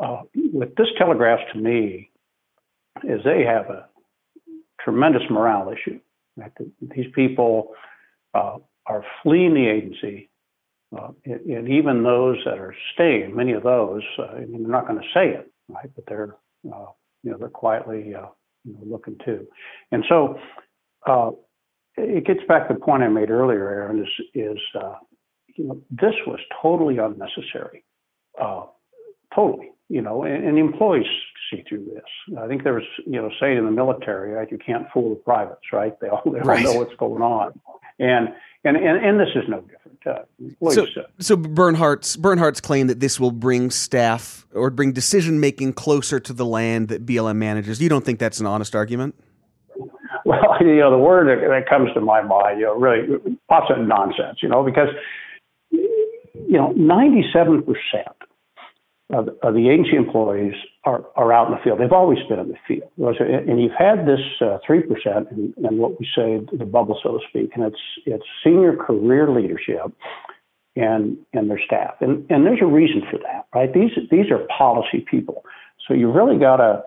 uh, 0.00 0.22
what 0.52 0.74
this 0.76 0.88
telegraphs 0.98 1.42
to 1.52 1.58
me 1.58 2.10
is 3.04 3.20
they 3.24 3.44
have 3.44 3.70
a 3.70 3.88
tremendous 4.80 5.22
morale 5.30 5.70
issue. 5.70 6.00
Right? 6.36 6.52
These 6.80 7.12
people 7.14 7.74
uh, 8.34 8.56
are 8.86 9.04
fleeing 9.22 9.54
the 9.54 9.66
agency, 9.68 10.29
uh, 10.96 11.08
and, 11.24 11.40
and, 11.46 11.68
even 11.68 12.02
those 12.02 12.38
that 12.44 12.58
are 12.58 12.74
staying, 12.94 13.34
many 13.36 13.52
of 13.52 13.62
those, 13.62 14.02
uh, 14.18 14.32
they're 14.34 14.46
not 14.48 14.88
going 14.88 15.00
to 15.00 15.06
say 15.14 15.28
it, 15.28 15.50
right? 15.68 15.90
But 15.94 16.04
they're, 16.08 16.36
uh, 16.66 16.86
you 17.22 17.30
know, 17.30 17.38
they're 17.38 17.48
quietly 17.48 18.08
you 18.08 18.12
know, 18.12 18.34
looking 18.64 19.16
too. 19.24 19.46
And 19.92 20.04
so 20.08 20.38
uh, 21.06 21.30
it 21.96 22.26
gets 22.26 22.40
back 22.48 22.68
to 22.68 22.74
the 22.74 22.80
point 22.80 23.02
I 23.02 23.08
made 23.08 23.30
earlier, 23.30 23.68
Aaron, 23.68 24.00
is, 24.00 24.26
is 24.34 24.58
uh, 24.74 24.94
you 25.56 25.64
know, 25.64 25.80
this 25.90 26.14
was 26.26 26.40
totally 26.60 26.98
unnecessary. 26.98 27.84
Uh, 28.40 28.64
totally, 29.34 29.70
you 29.88 30.00
know, 30.00 30.22
and, 30.22 30.44
and, 30.44 30.58
employees 30.58 31.06
see 31.50 31.62
through 31.68 31.84
this. 31.84 32.38
I 32.38 32.46
think 32.46 32.64
there 32.64 32.74
was, 32.74 32.84
you 33.06 33.20
know, 33.20 33.30
saying 33.40 33.58
in 33.58 33.64
the 33.64 33.70
military, 33.70 34.32
right, 34.32 34.50
you 34.50 34.58
can't 34.58 34.86
fool 34.92 35.10
the 35.10 35.16
privates, 35.16 35.72
right? 35.72 35.98
They 36.00 36.08
all, 36.08 36.22
they 36.24 36.40
all 36.40 36.46
right. 36.46 36.62
know 36.62 36.74
what's 36.74 36.94
going 36.96 37.22
on. 37.22 37.60
And, 38.00 38.30
and, 38.64 38.76
and, 38.76 39.04
and 39.04 39.20
this 39.20 39.28
is 39.36 39.44
no 39.48 39.60
different. 39.60 39.80
Uh, 40.06 40.70
so, 40.70 40.86
so 41.18 41.36
Bernhardt's 41.36 42.16
Bernhardt's 42.16 42.60
claim 42.60 42.86
that 42.86 43.00
this 43.00 43.20
will 43.20 43.32
bring 43.32 43.70
staff 43.70 44.46
or 44.54 44.70
bring 44.70 44.92
decision 44.92 45.40
making 45.40 45.74
closer 45.74 46.18
to 46.18 46.32
the 46.32 46.46
land 46.46 46.88
that 46.88 47.04
BLM 47.04 47.36
manages. 47.36 47.82
You 47.82 47.90
don't 47.90 48.04
think 48.04 48.18
that's 48.18 48.40
an 48.40 48.46
honest 48.46 48.74
argument? 48.74 49.14
Well, 50.24 50.56
you 50.60 50.76
know, 50.76 50.90
the 50.90 50.98
word 50.98 51.28
that, 51.28 51.46
that 51.46 51.68
comes 51.68 51.92
to 51.92 52.00
my 52.00 52.22
mind, 52.22 52.60
you 52.60 52.66
know, 52.66 52.76
really 52.76 53.18
pops 53.48 53.70
into 53.70 53.84
nonsense. 53.84 54.38
You 54.42 54.48
know, 54.48 54.64
because 54.64 54.88
you 55.70 56.56
know, 56.56 56.72
ninety-seven 56.72 57.62
percent 57.62 58.16
the 59.10 59.68
agency 59.68 59.96
employees 59.96 60.54
are, 60.84 61.04
are 61.16 61.32
out 61.32 61.48
in 61.48 61.54
the 61.54 61.60
field. 61.62 61.80
They've 61.80 61.92
always 61.92 62.18
been 62.28 62.38
in 62.38 62.48
the 62.48 62.58
field. 62.66 62.90
And 62.98 63.60
you've 63.60 63.72
had 63.78 64.06
this 64.06 64.20
uh, 64.40 64.58
3% 64.68 65.30
and, 65.30 65.54
and 65.56 65.78
what 65.78 65.98
we 65.98 66.06
say 66.14 66.40
the 66.56 66.64
bubble, 66.64 66.98
so 67.02 67.18
to 67.18 67.18
speak, 67.28 67.50
and 67.54 67.64
it's, 67.64 67.80
it's 68.06 68.24
senior 68.44 68.76
career 68.76 69.30
leadership 69.30 69.92
and, 70.76 71.16
and 71.32 71.50
their 71.50 71.60
staff. 71.64 71.94
And, 72.00 72.24
and 72.30 72.46
there's 72.46 72.62
a 72.62 72.66
reason 72.66 73.02
for 73.10 73.18
that, 73.18 73.46
right? 73.54 73.72
These, 73.72 73.90
these 74.10 74.30
are 74.30 74.46
policy 74.56 75.04
people. 75.10 75.44
So 75.88 75.94
you 75.94 76.10
really 76.10 76.38
got 76.38 76.58
to 76.58 76.82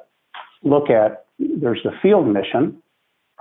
look 0.64 0.90
at 0.90 1.26
there's 1.40 1.82
the 1.84 1.92
field 2.02 2.28
mission, 2.28 2.82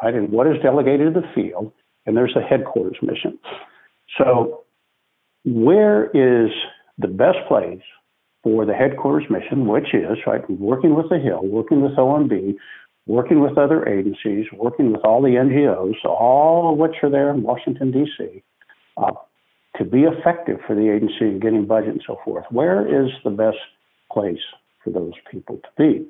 right? 0.02 0.14
And 0.14 0.30
what 0.30 0.46
is 0.46 0.60
delegated 0.62 1.14
to 1.14 1.20
the 1.20 1.26
field, 1.34 1.72
and 2.06 2.16
there's 2.16 2.34
the 2.34 2.42
headquarters 2.42 2.96
mission. 3.00 3.38
So 4.18 4.64
where 5.44 6.06
is 6.06 6.50
the 6.98 7.08
best 7.08 7.38
place 7.48 7.80
for 8.42 8.66
the 8.66 8.74
headquarters 8.74 9.28
mission, 9.30 9.66
which 9.66 9.94
is 9.94 10.18
right 10.26 10.48
working 10.50 10.94
with 10.94 11.08
the 11.08 11.18
Hill, 11.18 11.42
working 11.44 11.80
with 11.80 11.92
OMB, 11.92 12.56
working 13.06 13.40
with 13.40 13.56
other 13.58 13.88
agencies, 13.88 14.46
working 14.52 14.92
with 14.92 15.02
all 15.04 15.22
the 15.22 15.28
NGOs, 15.28 16.04
all 16.04 16.72
of 16.72 16.78
which 16.78 16.96
are 17.02 17.10
there 17.10 17.30
in 17.30 17.42
Washington 17.42 17.90
D.C. 17.90 18.42
Uh, 18.96 19.12
to 19.76 19.84
be 19.84 20.02
effective 20.02 20.58
for 20.66 20.74
the 20.74 20.90
agency 20.92 21.26
in 21.26 21.40
getting 21.40 21.66
budget 21.66 21.90
and 21.90 22.04
so 22.06 22.18
forth. 22.24 22.44
Where 22.50 22.86
is 22.86 23.10
the 23.24 23.30
best 23.30 23.58
place 24.12 24.42
for 24.84 24.90
those 24.90 25.14
people 25.30 25.58
to 25.58 25.68
be? 25.78 26.08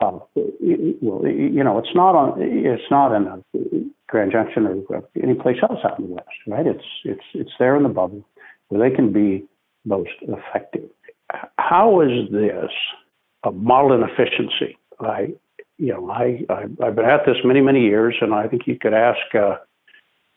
Uh, 0.00 0.18
well, 0.34 1.26
you 1.26 1.62
know, 1.62 1.78
it's 1.78 1.94
not 1.94 2.14
on. 2.14 2.40
It's 2.40 2.90
not 2.90 3.14
in 3.14 3.26
a 3.26 3.42
Grand 4.08 4.32
Junction 4.32 4.84
or 4.88 5.04
any 5.22 5.34
place 5.34 5.58
else 5.62 5.80
out 5.84 5.98
in 5.98 6.06
the 6.06 6.14
West, 6.14 6.28
right? 6.46 6.66
It's 6.66 6.84
it's 7.04 7.24
it's 7.34 7.50
there 7.58 7.76
in 7.76 7.82
the 7.82 7.90
bubble 7.90 8.24
where 8.68 8.88
they 8.88 8.94
can 8.94 9.12
be 9.12 9.44
most 9.84 10.10
effective 10.22 10.88
how 11.58 12.00
is 12.00 12.30
this 12.30 12.70
a 13.44 13.50
model 13.52 13.92
in 13.92 14.02
efficiency? 14.02 14.76
I, 15.00 15.32
you 15.78 15.92
know, 15.92 16.10
I, 16.10 16.44
I 16.50 16.84
have 16.84 16.96
been 16.96 17.04
at 17.04 17.24
this 17.26 17.36
many 17.44 17.60
many 17.60 17.82
years, 17.82 18.16
and 18.20 18.34
I 18.34 18.46
think 18.48 18.66
you 18.66 18.78
could 18.78 18.94
ask 18.94 19.34
uh, 19.34 19.56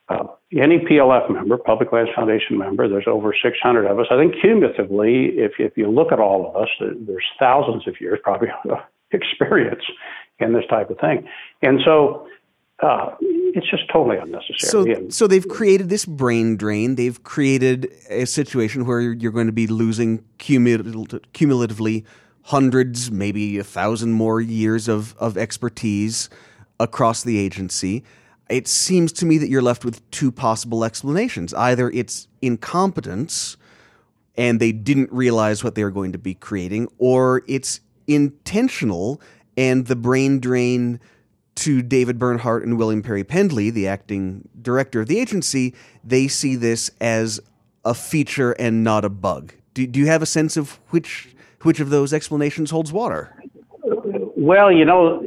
uh, 0.09 0.27
any 0.53 0.79
PLF 0.79 1.31
member, 1.31 1.57
Public 1.57 1.91
Lands 1.91 2.11
Foundation 2.15 2.57
member. 2.57 2.87
There's 2.87 3.07
over 3.07 3.33
600 3.33 3.85
of 3.85 3.99
us. 3.99 4.07
I 4.11 4.17
think 4.17 4.35
cumulatively, 4.41 5.37
if 5.37 5.53
if 5.59 5.77
you 5.77 5.89
look 5.89 6.11
at 6.11 6.19
all 6.19 6.49
of 6.49 6.55
us, 6.55 6.69
there's 6.79 7.25
thousands 7.39 7.87
of 7.87 7.99
years 7.99 8.19
probably 8.23 8.49
of 8.69 8.77
experience 9.11 9.83
in 10.39 10.53
this 10.53 10.65
type 10.69 10.89
of 10.89 10.97
thing, 10.99 11.27
and 11.61 11.79
so 11.85 12.27
uh, 12.83 13.15
it's 13.21 13.69
just 13.69 13.83
totally 13.91 14.17
unnecessary. 14.17 14.57
So, 14.59 15.09
so 15.09 15.27
they've 15.27 15.47
created 15.47 15.89
this 15.89 16.05
brain 16.05 16.57
drain. 16.57 16.95
They've 16.95 17.21
created 17.23 17.91
a 18.09 18.25
situation 18.25 18.85
where 18.85 18.99
you're 18.99 19.31
going 19.31 19.47
to 19.47 19.53
be 19.53 19.67
losing 19.67 20.23
cumulatively 20.37 22.05
hundreds, 22.43 23.09
maybe 23.09 23.57
a 23.57 23.63
thousand 23.63 24.13
more 24.13 24.41
years 24.41 24.87
of, 24.87 25.15
of 25.17 25.37
expertise 25.37 26.29
across 26.79 27.23
the 27.23 27.39
agency. 27.39 28.03
It 28.49 28.67
seems 28.67 29.13
to 29.13 29.25
me 29.25 29.37
that 29.37 29.49
you're 29.49 29.61
left 29.61 29.85
with 29.85 30.09
two 30.11 30.31
possible 30.31 30.83
explanations. 30.83 31.53
Either 31.53 31.89
it's 31.91 32.27
incompetence 32.41 33.55
and 34.35 34.59
they 34.59 34.71
didn't 34.71 35.11
realize 35.13 35.63
what 35.63 35.75
they 35.75 35.83
were 35.83 35.91
going 35.91 36.11
to 36.11 36.17
be 36.17 36.33
creating, 36.33 36.89
or 36.97 37.43
it's 37.47 37.79
intentional 38.07 39.21
and 39.55 39.85
the 39.85 39.95
brain 39.95 40.39
drain– 40.39 40.99
to 41.55 41.81
David 41.81 42.17
Bernhardt 42.17 42.63
and 42.63 42.77
William 42.77 43.01
Perry 43.01 43.23
Pendley, 43.23 43.71
the 43.71 43.87
acting 43.87 44.47
director 44.61 45.01
of 45.01 45.07
the 45.07 45.19
agency, 45.19 45.73
they 46.03 46.27
see 46.27 46.55
this 46.55 46.89
as 46.99 47.39
a 47.85 47.93
feature 47.93 48.53
and 48.53 48.83
not 48.83 49.05
a 49.05 49.09
bug. 49.09 49.53
Do, 49.73 49.85
do 49.85 49.99
you 49.99 50.07
have 50.07 50.21
a 50.21 50.25
sense 50.25 50.57
of 50.57 50.79
which 50.89 51.29
which 51.61 51.79
of 51.79 51.89
those 51.89 52.13
explanations 52.13 52.71
holds 52.71 52.91
water? 52.91 53.35
Well, 54.35 54.71
you 54.71 54.83
know, 54.83 55.25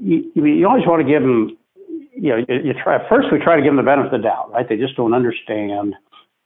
you, 0.00 0.30
you 0.34 0.66
always 0.66 0.86
want 0.86 1.04
to 1.04 1.12
give 1.12 1.22
them. 1.22 1.56
You 2.14 2.30
know, 2.30 2.36
you 2.48 2.74
try 2.82 2.98
first. 3.08 3.28
We 3.30 3.38
try 3.38 3.56
to 3.56 3.62
give 3.62 3.70
them 3.70 3.76
the 3.76 3.82
benefit 3.82 4.14
of 4.14 4.22
the 4.22 4.28
doubt, 4.28 4.50
right? 4.50 4.68
They 4.68 4.76
just 4.76 4.96
don't 4.96 5.14
understand 5.14 5.94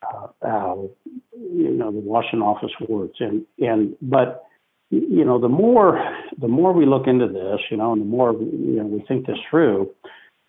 uh, 0.03 0.29
how 0.43 0.91
you 1.33 1.71
know 1.71 1.91
the 1.91 1.99
Washington 1.99 2.43
office 2.43 2.73
works, 2.89 3.19
and 3.21 3.47
and 3.59 3.97
but 4.03 4.45
you 4.93 5.25
know, 5.25 5.41
the 5.41 5.49
more 5.49 5.99
the 6.39 6.49
more 6.49 6.73
we 6.73 6.85
look 6.85 7.07
into 7.07 7.27
this, 7.27 7.61
you 7.71 7.79
know, 7.79 7.93
and 7.93 8.03
the 8.03 8.07
more 8.07 8.33
you 8.33 8.77
know 8.77 8.85
we 8.85 9.03
think 9.09 9.27
this 9.27 9.39
through, 9.51 9.91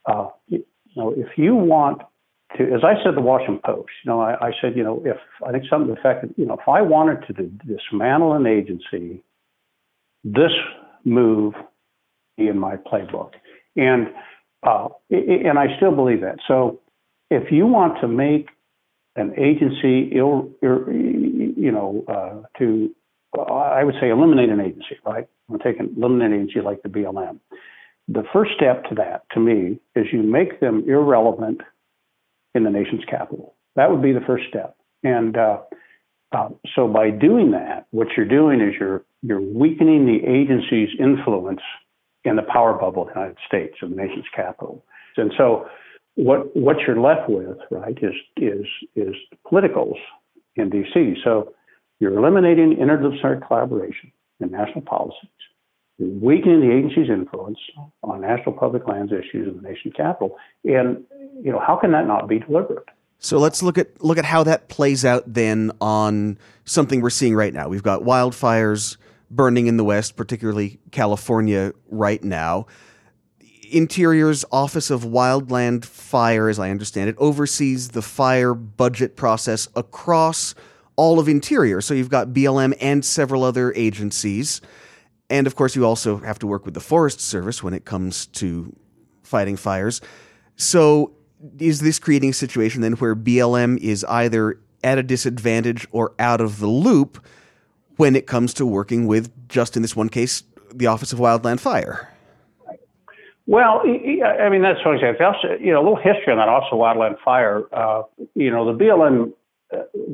uh, 0.05 0.27
you 0.47 0.65
know, 0.97 1.13
if 1.15 1.37
you 1.37 1.55
want 1.55 2.01
to, 2.57 2.63
as 2.65 2.81
I 2.83 3.01
said, 3.01 3.15
the 3.15 3.21
Washington 3.21 3.61
Post, 3.63 3.89
you 4.03 4.11
know, 4.11 4.19
I, 4.19 4.47
I 4.47 4.51
said, 4.61 4.75
you 4.75 4.83
know, 4.83 5.01
if 5.05 5.15
I 5.47 5.51
think 5.51 5.63
something 5.69 5.95
affected, 5.97 6.33
you 6.35 6.45
know, 6.45 6.55
if 6.55 6.67
I 6.67 6.81
wanted 6.81 7.25
to 7.27 7.33
dismantle 7.65 8.33
an 8.33 8.45
agency, 8.45 9.23
this 10.25 10.51
move 11.05 11.53
be 12.37 12.47
in 12.47 12.59
my 12.59 12.75
playbook, 12.75 13.31
and 13.77 14.07
uh, 14.63 14.89
and 15.09 15.57
I 15.57 15.77
still 15.77 15.95
believe 15.95 16.19
that. 16.19 16.39
So, 16.49 16.81
if 17.31 17.49
you 17.49 17.65
want 17.65 18.01
to 18.01 18.09
make 18.09 18.49
an 19.15 19.33
agency 19.39 20.11
ill, 20.17 20.49
you 20.61 21.71
know, 21.71 22.03
uh, 22.09 22.59
to 22.59 22.93
I 23.39 23.83
would 23.83 23.95
say 23.99 24.09
eliminate 24.09 24.49
an 24.49 24.59
agency, 24.59 24.97
right? 25.05 25.27
I'm 25.49 25.59
taking 25.59 25.95
eliminate 25.97 26.31
an 26.31 26.33
agency 26.41 26.61
like 26.61 26.81
the 26.83 26.89
BLM. 26.89 27.39
The 28.07 28.23
first 28.33 28.51
step 28.55 28.83
to 28.89 28.95
that, 28.95 29.23
to 29.31 29.39
me, 29.39 29.79
is 29.95 30.07
you 30.11 30.21
make 30.21 30.59
them 30.59 30.83
irrelevant 30.87 31.61
in 32.53 32.63
the 32.63 32.69
nation's 32.69 33.03
capital. 33.05 33.55
That 33.75 33.89
would 33.89 34.01
be 34.01 34.11
the 34.11 34.21
first 34.21 34.45
step. 34.49 34.75
And 35.03 35.37
uh, 35.37 35.59
uh, 36.31 36.49
so 36.75 36.87
by 36.87 37.09
doing 37.09 37.51
that, 37.51 37.87
what 37.91 38.07
you're 38.15 38.27
doing 38.27 38.61
is 38.61 38.73
you're 38.79 39.03
you're 39.21 39.41
weakening 39.41 40.05
the 40.05 40.25
agency's 40.27 40.89
influence 40.99 41.61
in 42.25 42.35
the 42.35 42.41
power 42.41 42.73
bubble 42.73 43.03
of 43.03 43.07
the 43.09 43.13
United 43.13 43.37
States, 43.47 43.75
of 43.81 43.89
the 43.89 43.95
nation's 43.95 44.25
capital. 44.35 44.83
And 45.17 45.31
so 45.37 45.67
what 46.15 46.55
what 46.55 46.77
you're 46.85 46.99
left 46.99 47.29
with, 47.29 47.57
right, 47.71 47.97
is 48.01 48.13
is 48.37 48.65
is 48.95 49.15
politicals 49.47 49.97
in 50.55 50.69
DC. 50.69 51.15
So 51.23 51.53
you're 51.99 52.17
eliminating 52.17 52.75
interdisciplinary 52.77 53.45
collaboration 53.47 54.11
in 54.39 54.51
national 54.51 54.81
policies. 54.81 55.29
You're 55.97 56.09
weakening 56.09 56.61
the 56.61 56.75
agency's 56.75 57.09
influence 57.09 57.59
on 58.03 58.21
national 58.21 58.53
public 58.53 58.87
lands 58.87 59.11
issues 59.11 59.47
in 59.47 59.61
the 59.61 59.67
nation's 59.67 59.93
capital. 59.95 60.37
And 60.63 61.03
you 61.41 61.51
know, 61.51 61.59
how 61.59 61.75
can 61.75 61.91
that 61.91 62.07
not 62.07 62.27
be 62.27 62.39
deliberate? 62.39 62.85
So 63.19 63.37
let's 63.37 63.63
look 63.63 63.77
at 63.77 64.03
look 64.03 64.17
at 64.17 64.25
how 64.25 64.43
that 64.43 64.67
plays 64.67 65.05
out 65.05 65.23
then 65.25 65.71
on 65.79 66.37
something 66.65 67.01
we're 67.01 67.09
seeing 67.09 67.35
right 67.35 67.53
now. 67.53 67.69
We've 67.69 67.83
got 67.83 68.01
wildfires 68.01 68.97
burning 69.31 69.67
in 69.67 69.77
the 69.77 69.83
West, 69.83 70.15
particularly 70.15 70.79
California 70.91 71.73
right 71.89 72.23
now. 72.23 72.67
Interior's 73.71 74.45
Office 74.51 74.91
of 74.91 75.03
Wildland 75.03 75.85
Fire, 75.85 76.47
as 76.47 76.59
I 76.59 76.69
understand 76.69 77.09
it, 77.09 77.15
oversees 77.17 77.89
the 77.89 78.01
fire 78.01 78.53
budget 78.53 79.15
process 79.15 79.67
across 79.75 80.53
all 80.95 81.19
of 81.19 81.27
Interior. 81.27 81.81
So 81.81 81.93
you've 81.93 82.09
got 82.09 82.29
BLM 82.29 82.75
and 82.79 83.03
several 83.03 83.43
other 83.43 83.73
agencies. 83.73 84.61
And 85.29 85.47
of 85.47 85.55
course, 85.55 85.75
you 85.75 85.85
also 85.85 86.17
have 86.17 86.39
to 86.39 86.47
work 86.47 86.65
with 86.65 86.73
the 86.73 86.79
Forest 86.79 87.19
Service 87.19 87.63
when 87.63 87.73
it 87.73 87.85
comes 87.85 88.27
to 88.27 88.75
fighting 89.23 89.55
fires. 89.55 90.01
So 90.55 91.13
is 91.59 91.81
this 91.81 91.99
creating 91.99 92.29
a 92.29 92.33
situation 92.33 92.81
then 92.81 92.93
where 92.93 93.15
BLM 93.15 93.77
is 93.77 94.03
either 94.05 94.59
at 94.83 94.97
a 94.97 95.03
disadvantage 95.03 95.87
or 95.91 96.13
out 96.19 96.41
of 96.41 96.59
the 96.59 96.67
loop 96.67 97.25
when 97.97 98.15
it 98.15 98.27
comes 98.27 98.53
to 98.55 98.65
working 98.65 99.07
with, 99.07 99.31
just 99.47 99.75
in 99.75 99.81
this 99.81 99.95
one 99.95 100.09
case, 100.09 100.43
the 100.73 100.87
Office 100.87 101.13
of 101.13 101.19
Wildland 101.19 101.59
Fire? 101.59 102.09
Well, 103.45 103.81
I 103.81 104.49
mean, 104.49 104.61
that's 104.61 104.79
what 104.85 105.03
I. 105.03 105.23
Also, 105.23 105.57
you 105.59 105.73
know, 105.73 105.79
a 105.79 105.83
little 105.83 105.97
history 105.97 106.31
on 106.31 106.37
that 106.37 106.47
Office 106.47 106.69
of 106.71 106.79
Wildland 106.79 107.19
Fire. 107.23 107.63
Uh, 107.73 108.03
you 108.35 108.49
know, 108.49 108.65
the 108.65 108.83
BLM, 108.83 109.33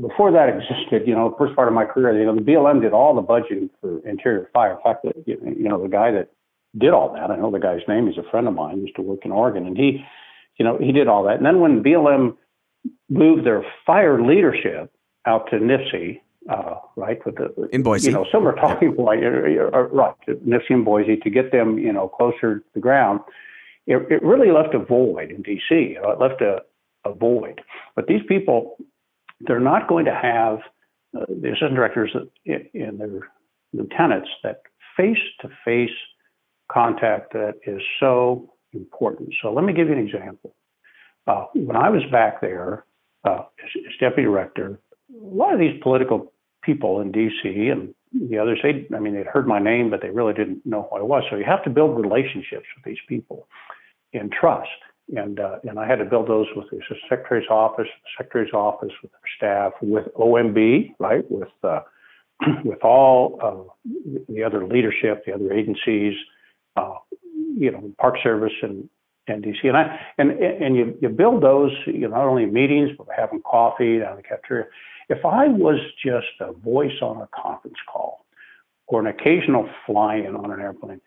before 0.02 0.32
that 0.32 0.50
existed, 0.50 1.08
you 1.08 1.14
know, 1.14 1.30
the 1.30 1.36
first 1.38 1.56
part 1.56 1.68
of 1.68 1.74
my 1.74 1.86
career, 1.86 2.18
you 2.18 2.26
know, 2.26 2.36
the 2.36 2.42
BLM 2.42 2.82
did 2.82 2.94
all 2.94 3.14
the 3.14 3.22
budgeting 3.22 3.70
for 3.82 4.06
interior 4.08 4.50
fire. 4.54 4.74
In 4.74 4.78
fact, 4.84 5.06
you 5.26 5.70
know, 5.70 5.82
the 5.82 5.90
guy 5.90 6.12
that 6.12 6.32
did 6.78 6.92
all 6.92 7.14
that, 7.14 7.32
I 7.32 7.36
know 7.36 7.52
the 7.52 7.60
guy's 7.60 7.82
name, 7.88 8.08
he's 8.08 8.18
a 8.18 8.30
friend 8.30 8.48
of 8.48 8.54
mine, 8.54 8.82
used 8.82 8.96
to 8.96 9.02
work 9.02 9.20
in 9.24 9.32
Oregon, 9.32 9.66
and 9.66 9.78
he, 9.78 10.04
you 10.58 10.66
know, 10.66 10.78
he 10.78 10.92
did 10.92 11.08
all 11.08 11.24
that. 11.24 11.38
And 11.38 11.46
then 11.46 11.60
when 11.60 11.84
BLM 11.84 12.38
moved 13.10 13.46
their 13.46 13.64
fire 13.86 14.22
leadership 14.22 14.92
out 15.26 15.50
to 15.52 15.58
NIFC, 15.58 16.22
uh, 16.50 16.76
right, 16.96 17.24
with 17.26 17.36
the 17.36 17.70
in 17.72 17.84
Boise, 17.84 18.08
you 18.10 18.14
know, 18.14 18.26
similar 18.32 18.54
talking 18.54 18.94
point, 18.94 19.24
uh, 19.24 19.28
uh, 19.28 19.82
right, 19.92 20.16
NIFC 20.28 20.70
and 20.70 20.86
Boise 20.86 21.18
to 21.18 21.30
get 21.30 21.52
them, 21.52 21.78
you 21.78 21.92
know, 21.92 22.08
closer 22.08 22.60
to 22.60 22.66
the 22.74 22.80
ground. 22.80 23.20
It, 23.88 23.98
it 24.12 24.24
really 24.24 24.52
left 24.52 24.74
a 24.74 24.80
void 24.80 25.32
in 25.32 25.42
D.C. 25.42 25.76
You 25.76 26.02
know, 26.02 26.12
it 26.12 26.20
left 26.20 26.42
a, 26.42 26.62
a 27.06 27.14
void. 27.14 27.62
But 27.96 28.08
these 28.08 28.22
people, 28.28 28.78
they're 29.42 29.60
not 29.60 29.88
going 29.88 30.06
to 30.06 30.14
have 30.14 30.60
uh, 31.18 31.26
the 31.28 31.50
assistant 31.50 31.76
directors 31.76 32.12
and 32.46 33.00
their 33.00 33.30
lieutenants 33.74 34.30
that 34.44 34.62
face-to-face 34.98 35.90
contact 36.72 37.34
that 37.34 37.56
is 37.66 37.82
so 38.00 38.54
important. 38.74 39.34
So 39.42 39.52
let 39.52 39.64
me 39.64 39.74
give 39.74 39.88
you 39.88 39.94
an 39.94 40.06
example. 40.06 40.56
Uh, 41.28 41.46
when 41.54 41.76
I 41.76 41.90
was 41.90 42.04
back 42.12 42.42
there 42.42 42.86
uh, 43.24 43.44
as, 43.64 43.70
as, 43.76 43.94
deputy 44.00 44.24
director, 44.24 44.80
a 45.10 45.36
lot 45.36 45.54
of 45.54 45.60
these 45.60 45.80
political 45.82 46.32
people 46.64 47.02
in 47.02 47.12
D.C. 47.12 47.70
and 47.70 47.94
the 48.30 48.38
others, 48.38 48.60
they, 48.64 48.88
I 48.96 49.00
mean, 49.00 49.14
they'd 49.14 49.26
heard 49.26 49.48
my 49.48 49.60
name, 49.60 49.90
but 49.90 50.02
they 50.02 50.10
really 50.10 50.34
didn't 50.34 50.66
know 50.66 50.88
who 50.90 50.98
I 50.98 51.02
was. 51.02 51.24
So 51.30 51.36
you 51.36 51.46
have 51.46 51.64
to 51.64 51.70
build 51.70 52.00
relationships 52.00 52.66
with 52.76 52.86
these 52.86 52.98
people 53.08 53.48
in 54.14 54.30
trust. 54.30 54.70
And, 55.16 55.40
uh, 55.40 55.58
and 55.68 55.80
I 55.80 55.88
had 55.88 55.98
to 55.98 56.06
build 56.06 56.28
those 56.28 56.46
with 56.56 56.70
the 56.70 56.80
secretary's 57.10 57.50
office, 57.50 57.88
the 57.88 58.24
secretary's 58.24 58.54
office, 58.54 58.92
with 59.02 59.12
their 59.12 59.20
staff, 59.38 59.74
with 59.82 60.06
OMB, 60.16 60.94
right, 61.00 61.24
with 61.30 61.50
uh, 61.64 61.82
with 62.64 62.84
all 62.84 63.78
the 64.28 64.44
other 64.44 64.66
leadership, 64.66 65.26
the 65.26 65.34
other 65.34 65.52
agencies, 65.52 66.14
uh, 66.76 66.96
you 67.58 67.72
know, 67.72 67.92
Park 68.00 68.16
Service 68.24 68.54
and 68.62 68.90
and 69.28 69.44
DC. 69.44 69.58
And 69.64 69.78
I 69.78 70.00
and 70.18 70.32
and 70.32 70.76
you 70.76 70.98
you 71.02 71.10
build 71.10 71.44
those, 71.44 71.72
you 71.86 72.08
know, 72.08 72.10
not 72.10 72.26
only 72.26 72.44
in 72.44 72.54
meetings 72.54 72.92
but 72.98 73.08
having 73.16 73.42
coffee 73.42 74.00
down 74.00 74.18
the 74.18 74.24
cafeteria. 74.24 74.66
If 75.10 75.26
I 75.26 75.48
was 75.48 75.80
just 76.04 76.28
a 76.40 76.54
voice 76.54 77.02
on 77.02 77.18
a 77.18 77.28
conference 77.36 77.78
call 77.92 78.26
or 78.88 79.00
an 79.00 79.08
occasional 79.08 79.68
fly-in 79.86 80.36
on 80.36 80.52
an 80.52 80.60
airplane, 80.60 81.02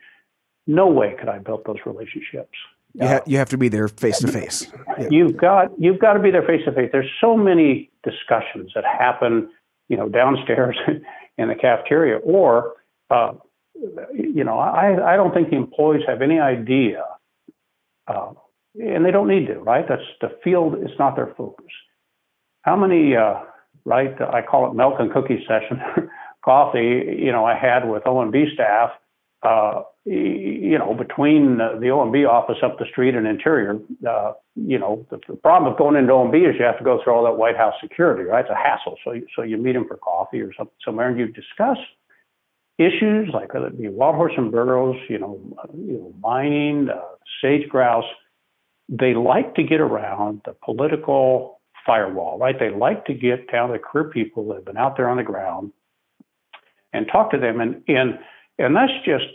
no 0.66 0.88
way 0.88 1.14
could 1.18 1.28
I 1.28 1.38
build 1.38 1.62
those 1.66 1.78
relationships. 1.86 2.56
You, 2.94 3.08
ha- 3.08 3.22
you 3.26 3.38
have 3.38 3.48
to 3.50 3.58
be 3.58 3.68
there 3.68 3.88
face 3.88 4.18
to 4.18 4.28
face. 4.28 4.66
You've 5.10 5.36
got 5.36 5.70
you've 5.78 5.98
got 5.98 6.12
to 6.12 6.20
be 6.20 6.30
there 6.30 6.42
face 6.42 6.62
to 6.66 6.72
face. 6.72 6.90
There's 6.92 7.10
so 7.20 7.36
many 7.36 7.90
discussions 8.04 8.72
that 8.74 8.84
happen, 8.84 9.48
you 9.88 9.96
know, 9.96 10.08
downstairs 10.08 10.76
in 11.38 11.48
the 11.48 11.54
cafeteria, 11.54 12.18
or 12.18 12.74
uh, 13.10 13.32
you 14.12 14.44
know, 14.44 14.58
I, 14.58 15.14
I 15.14 15.16
don't 15.16 15.34
think 15.34 15.50
the 15.50 15.56
employees 15.56 16.02
have 16.06 16.22
any 16.22 16.38
idea, 16.38 17.04
uh, 18.06 18.32
and 18.74 19.04
they 19.04 19.10
don't 19.10 19.28
need 19.28 19.46
to, 19.46 19.58
right? 19.58 19.84
That's 19.88 20.02
the 20.20 20.36
field, 20.42 20.76
it's 20.80 20.98
not 20.98 21.16
their 21.16 21.34
focus. 21.36 21.66
How 22.62 22.76
many, 22.76 23.16
uh, 23.16 23.40
right, 23.84 24.14
I 24.20 24.42
call 24.42 24.70
it 24.70 24.74
milk 24.74 24.94
and 24.98 25.12
cookie 25.12 25.44
session, 25.48 25.80
coffee, 26.44 27.18
you 27.18 27.32
know, 27.32 27.44
I 27.44 27.56
had 27.56 27.88
with 27.88 28.04
OMB 28.04 28.54
staff, 28.54 28.90
uh, 29.42 29.82
you 30.04 30.78
know, 30.78 30.94
between 30.94 31.58
the 31.58 31.86
OMB 31.86 32.28
office 32.28 32.58
up 32.62 32.78
the 32.78 32.86
street 32.90 33.14
and 33.14 33.26
interior, 33.26 33.78
uh, 34.08 34.32
you 34.54 34.78
know, 34.78 35.06
the, 35.10 35.18
the, 35.28 35.34
problem 35.36 35.70
with 35.70 35.78
going 35.78 35.96
into 35.96 36.12
OMB 36.12 36.34
is 36.48 36.56
you 36.58 36.64
have 36.64 36.78
to 36.78 36.84
go 36.84 37.00
through 37.02 37.12
all 37.12 37.24
that 37.24 37.36
White 37.36 37.56
House 37.56 37.74
security, 37.80 38.24
right? 38.24 38.44
It's 38.44 38.50
a 38.50 38.56
hassle. 38.56 38.96
So, 39.04 39.14
so 39.34 39.42
you 39.42 39.56
meet 39.56 39.76
him 39.76 39.86
for 39.86 39.96
coffee 39.96 40.40
or 40.40 40.52
something 40.56 40.74
somewhere 40.84 41.08
and 41.08 41.18
you 41.18 41.26
discuss 41.26 41.78
issues 42.78 43.30
like 43.32 43.54
whether 43.54 43.66
it 43.66 43.80
be 43.80 43.88
wild 43.88 44.16
horse 44.16 44.32
and 44.36 44.50
burros, 44.50 44.96
you 45.08 45.18
know, 45.18 45.40
you 45.74 45.98
know 45.98 46.14
mining, 46.20 46.88
uh, 46.88 47.00
sage 47.40 47.68
grouse, 47.68 48.04
they 48.88 49.14
like 49.14 49.54
to 49.54 49.62
get 49.62 49.80
around 49.80 50.42
the 50.44 50.54
political 50.64 51.60
firewall, 51.86 52.38
right? 52.38 52.58
They 52.58 52.70
like 52.70 53.06
to 53.06 53.14
get 53.14 53.50
down 53.50 53.70
to 53.70 53.78
career 53.78 54.10
people 54.10 54.48
that 54.48 54.54
have 54.56 54.64
been 54.64 54.76
out 54.76 54.96
there 54.96 55.08
on 55.08 55.16
the 55.16 55.22
ground 55.22 55.72
and 56.92 57.06
talk 57.10 57.30
to 57.32 57.38
them. 57.38 57.60
And 57.60 57.82
and 57.88 58.18
and 58.58 58.74
that's 58.76 58.92
just 59.04 59.26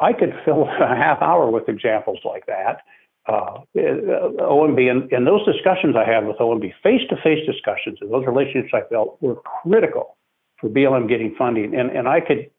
I 0.00 0.12
could 0.12 0.34
fill 0.44 0.64
a 0.80 0.96
half 0.96 1.22
hour 1.22 1.50
with 1.50 1.68
examples 1.68 2.18
like 2.24 2.46
that. 2.46 2.82
Uh, 3.28 3.58
OMB 3.76 4.88
and, 4.88 5.12
and 5.12 5.26
those 5.26 5.44
discussions 5.44 5.96
I 5.96 6.08
had 6.08 6.28
with 6.28 6.36
OMB, 6.36 6.72
face-to-face 6.80 7.44
discussions, 7.44 7.98
and 8.00 8.12
those 8.12 8.24
relationships 8.24 8.72
I 8.72 8.88
felt 8.88 9.20
were 9.20 9.34
critical 9.62 10.16
for 10.60 10.70
BLM 10.70 11.08
getting 11.08 11.34
funding. 11.36 11.74
And, 11.74 11.90
and 11.90 12.08
I 12.08 12.20
could 12.20 12.50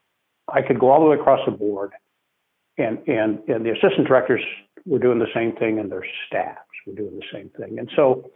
I 0.50 0.62
could 0.62 0.80
go 0.80 0.92
all 0.92 1.00
the 1.00 1.08
way 1.08 1.16
across 1.16 1.40
the 1.46 1.52
board, 1.52 1.92
and 2.78 3.00
and 3.08 3.40
and 3.48 3.66
the 3.66 3.72
assistant 3.72 4.08
directors 4.08 4.42
were 4.86 5.00
doing 5.00 5.20
the 5.20 5.28
same 5.34 5.54
thing, 5.54 5.80
and 5.80 5.92
their 5.92 6.06
staffs 6.28 6.60
were 6.86 6.94
doing 6.94 7.18
the 7.18 7.26
same 7.32 7.50
thing. 7.58 7.80
And 7.80 7.90
so 7.96 8.30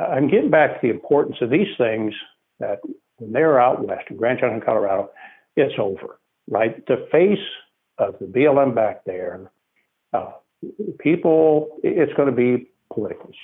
uh, 0.00 0.04
I'm 0.04 0.28
getting 0.28 0.50
back 0.50 0.80
to 0.80 0.86
the 0.86 0.92
importance 0.92 1.36
of 1.40 1.50
these 1.50 1.68
things 1.76 2.14
that 2.60 2.78
when 3.16 3.32
they're 3.32 3.60
out 3.60 3.86
west 3.86 4.04
in 4.10 4.16
Grand 4.16 4.40
Junction, 4.40 4.60
Colorado, 4.64 5.10
it's 5.56 5.74
over, 5.78 6.17
right? 6.48 6.84
The 6.86 7.06
face 7.10 7.38
of 7.98 8.18
the 8.20 8.26
BLM 8.26 8.74
back 8.74 9.04
there, 9.04 9.50
uh, 10.12 10.32
people, 10.98 11.78
it's 11.82 12.12
going 12.14 12.28
to 12.28 12.34
be 12.34 12.70
politicals. 12.92 13.34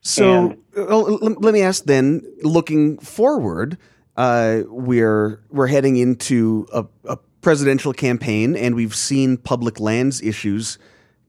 So 0.00 0.56
and, 0.74 0.88
well, 0.88 1.18
let 1.18 1.52
me 1.52 1.62
ask 1.62 1.84
then, 1.84 2.22
looking 2.42 2.98
forward, 2.98 3.78
uh, 4.16 4.62
we're 4.66 5.42
we're 5.50 5.66
heading 5.66 5.96
into 5.96 6.66
a, 6.72 6.86
a 7.04 7.18
presidential 7.40 7.92
campaign, 7.92 8.56
and 8.56 8.74
we've 8.74 8.94
seen 8.94 9.36
public 9.36 9.80
lands 9.80 10.20
issues 10.22 10.78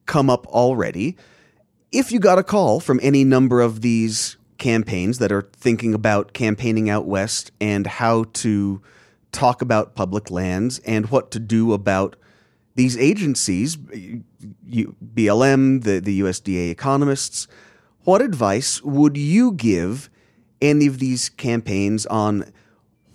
come 0.06 0.30
up 0.30 0.46
already. 0.48 1.18
If 1.92 2.12
you 2.12 2.20
got 2.20 2.38
a 2.38 2.44
call 2.44 2.80
from 2.80 3.00
any 3.02 3.24
number 3.24 3.62
of 3.62 3.82
these 3.82 4.38
campaigns 4.60 5.18
that 5.18 5.32
are 5.32 5.50
thinking 5.54 5.94
about 5.94 6.34
campaigning 6.34 6.90
out 6.90 7.06
west 7.06 7.52
and 7.60 7.88
how 7.88 8.26
to 8.34 8.82
talk 9.32 9.62
about 9.62 9.96
public 9.96 10.32
lands 10.32 10.80
and 10.80 11.10
what 11.10 11.32
to 11.32 11.40
do 11.40 11.74
about 11.74 12.16
these 12.76 12.98
agencies, 12.98 13.76
BLM, 13.76 14.24
the, 15.84 16.00
the 16.00 16.22
USDA 16.22 16.72
economists, 16.72 17.48
what 18.04 18.22
advice 18.22 18.82
would 18.84 19.18
you 19.18 19.52
give 19.52 20.10
any 20.62 20.88
of 20.88 21.00
these 21.00 21.30
campaigns 21.30 22.06
on 22.06 22.52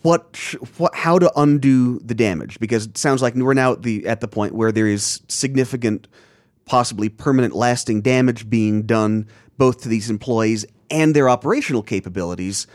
what 0.03 0.37
what 0.77 0.95
how 0.95 1.19
to 1.19 1.33
undo 1.35 1.99
the 2.01 2.15
damage 2.15 2.61
because 2.61 2.85
it 2.85 2.99
sounds 2.99 3.23
like 3.23 3.35
we're 3.35 3.55
now 3.55 3.73
at 3.73 3.83
the 3.83 4.07
at 4.07 4.21
the 4.21 4.29
point 4.29 4.55
where 4.55 4.71
there 4.71 4.87
is 4.87 5.23
significant 5.29 6.09
possibly 6.67 7.09
permanent 7.09 7.55
lasting 7.55 8.03
damage 8.03 8.51
being 8.51 8.83
done 8.83 9.27
both 9.57 9.83
to 9.83 9.89
these 9.89 10.11
employees 10.11 10.67
and 10.91 11.15
their 11.15 11.29
operational 11.29 11.83
capabilities. 11.83 12.67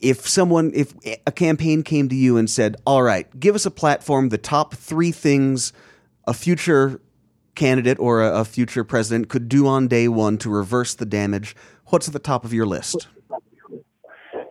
If 0.00 0.28
someone, 0.28 0.72
if 0.74 0.94
a 1.26 1.32
campaign 1.32 1.82
came 1.82 2.08
to 2.08 2.14
you 2.14 2.36
and 2.36 2.48
said, 2.48 2.76
All 2.86 3.02
right, 3.02 3.28
give 3.38 3.54
us 3.54 3.66
a 3.66 3.70
platform, 3.70 4.28
the 4.28 4.38
top 4.38 4.74
three 4.74 5.12
things 5.12 5.72
a 6.26 6.34
future 6.34 7.00
candidate 7.54 7.98
or 7.98 8.22
a, 8.22 8.40
a 8.40 8.44
future 8.44 8.84
president 8.84 9.28
could 9.28 9.48
do 9.48 9.66
on 9.66 9.88
day 9.88 10.08
one 10.08 10.38
to 10.38 10.48
reverse 10.50 10.94
the 10.94 11.06
damage, 11.06 11.56
what's 11.86 12.06
at 12.06 12.12
the 12.12 12.20
top 12.20 12.44
of 12.44 12.52
your 12.52 12.66
list? 12.66 13.08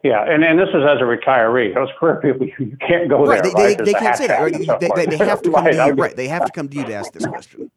Yeah, 0.04 0.24
and, 0.24 0.44
and 0.44 0.60
this 0.60 0.70
is 0.70 0.84
as 0.88 1.00
a 1.00 1.04
retiree. 1.04 1.74
Those 1.74 1.90
career 2.00 2.16
people, 2.22 2.48
you 2.48 2.78
can't 2.88 3.10
go 3.10 3.26
right, 3.26 3.42
there. 3.42 3.52
They, 3.52 3.64
right? 3.64 3.78
they, 3.78 3.84
they 3.86 3.94
can't 3.94 4.16
say 4.16 4.28
that. 4.28 4.42
Right? 4.42 4.54
They, 4.54 5.06
they, 5.06 5.18
have 5.18 5.42
to 5.42 5.52
come 5.52 5.66
right, 5.66 5.74
to 5.74 5.86
you. 5.88 5.94
Right, 5.94 6.16
they 6.16 6.28
have 6.28 6.46
to 6.46 6.52
come 6.52 6.70
to 6.70 6.78
you 6.78 6.86
to 6.86 6.94
ask 6.94 7.12
this 7.14 7.26
question. 7.26 7.72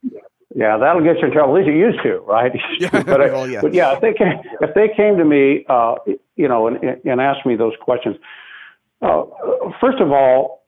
Yeah, 0.54 0.78
that'll 0.78 1.02
get 1.02 1.18
you 1.18 1.26
in 1.26 1.32
trouble. 1.32 1.56
At 1.56 1.60
least 1.60 1.68
you 1.68 1.78
used 1.78 2.02
to, 2.02 2.18
right? 2.20 2.52
Yeah, 2.78 2.90
but, 3.04 3.06
well, 3.06 3.48
yeah. 3.48 3.60
but 3.60 3.72
yeah, 3.72 3.94
if 3.94 4.00
they 4.00 4.12
came, 4.12 4.40
if 4.60 4.74
they 4.74 4.88
came 4.96 5.16
to 5.16 5.24
me, 5.24 5.64
uh, 5.68 5.94
you 6.36 6.48
know, 6.48 6.66
and, 6.66 6.78
and 6.82 7.20
asked 7.20 7.46
me 7.46 7.56
those 7.56 7.74
questions, 7.80 8.16
uh, 9.02 9.24
first 9.80 10.00
of 10.00 10.10
all, 10.10 10.60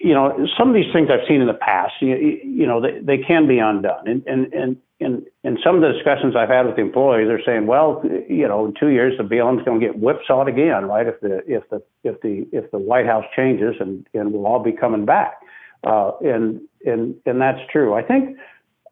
you 0.00 0.12
know, 0.12 0.46
some 0.58 0.68
of 0.68 0.74
these 0.74 0.92
things 0.92 1.08
I've 1.10 1.26
seen 1.28 1.40
in 1.40 1.46
the 1.46 1.54
past, 1.54 1.92
you, 2.00 2.16
you 2.16 2.66
know, 2.66 2.80
they, 2.80 2.98
they 3.00 3.22
can 3.22 3.46
be 3.46 3.58
undone. 3.58 4.08
And, 4.08 4.26
and, 4.26 4.52
and, 4.52 4.76
and, 5.00 5.26
and 5.44 5.58
some 5.64 5.76
of 5.76 5.82
the 5.82 5.92
discussions 5.92 6.34
I've 6.34 6.48
had 6.48 6.66
with 6.66 6.76
the 6.76 6.82
employees, 6.82 7.28
they're 7.28 7.42
saying, 7.44 7.66
well, 7.66 8.02
you 8.28 8.48
know, 8.48 8.66
in 8.66 8.74
two 8.78 8.88
years, 8.88 9.16
the 9.16 9.22
BLM's 9.22 9.64
going 9.64 9.80
to 9.80 9.86
get 9.86 9.96
whipsawed 9.96 10.48
again, 10.48 10.86
right? 10.86 11.06
If 11.06 11.20
the, 11.20 11.42
if 11.46 11.68
the, 11.70 11.82
if 12.02 12.20
the, 12.22 12.46
if 12.50 12.70
the 12.72 12.78
White 12.78 13.06
House 13.06 13.24
changes 13.36 13.76
and, 13.78 14.04
and 14.14 14.32
we'll 14.32 14.46
all 14.46 14.62
be 14.62 14.72
coming 14.72 15.04
back. 15.04 15.40
Uh, 15.84 16.10
and, 16.22 16.60
and, 16.84 17.14
and 17.24 17.40
that's 17.40 17.60
true. 17.70 17.94
I 17.94 18.02
think, 18.02 18.36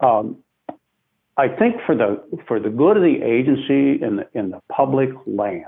um, 0.01 0.39
I 1.37 1.49
think 1.49 1.77
for 1.85 1.95
the, 1.95 2.23
for 2.49 2.59
the 2.61 2.71
good 2.71 2.97
of 2.97 3.03
the 3.03 3.23
agency 3.23 4.03
and 4.03 4.21
the, 4.21 4.29
in 4.33 4.51
the 4.51 4.61
public 4.71 5.11
lands, 5.27 5.67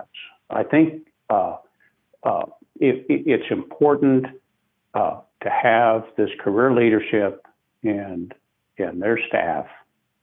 I 0.51 0.63
think, 0.63 1.09
uh, 1.29 1.57
uh, 2.23 2.47
it, 2.81 3.07
it, 3.09 3.23
it's 3.27 3.51
important 3.51 4.27
uh, 4.95 5.21
to 5.43 5.51
have 5.51 6.05
this 6.17 6.31
career 6.41 6.73
leadership 6.73 7.47
and 7.83 8.35
and 8.79 9.03
their 9.03 9.19
staff 9.27 9.67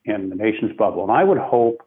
in 0.06 0.30
the 0.30 0.36
nation's 0.36 0.76
bubble. 0.78 1.04
And 1.04 1.12
I 1.12 1.24
would 1.24 1.38
hope 1.38 1.82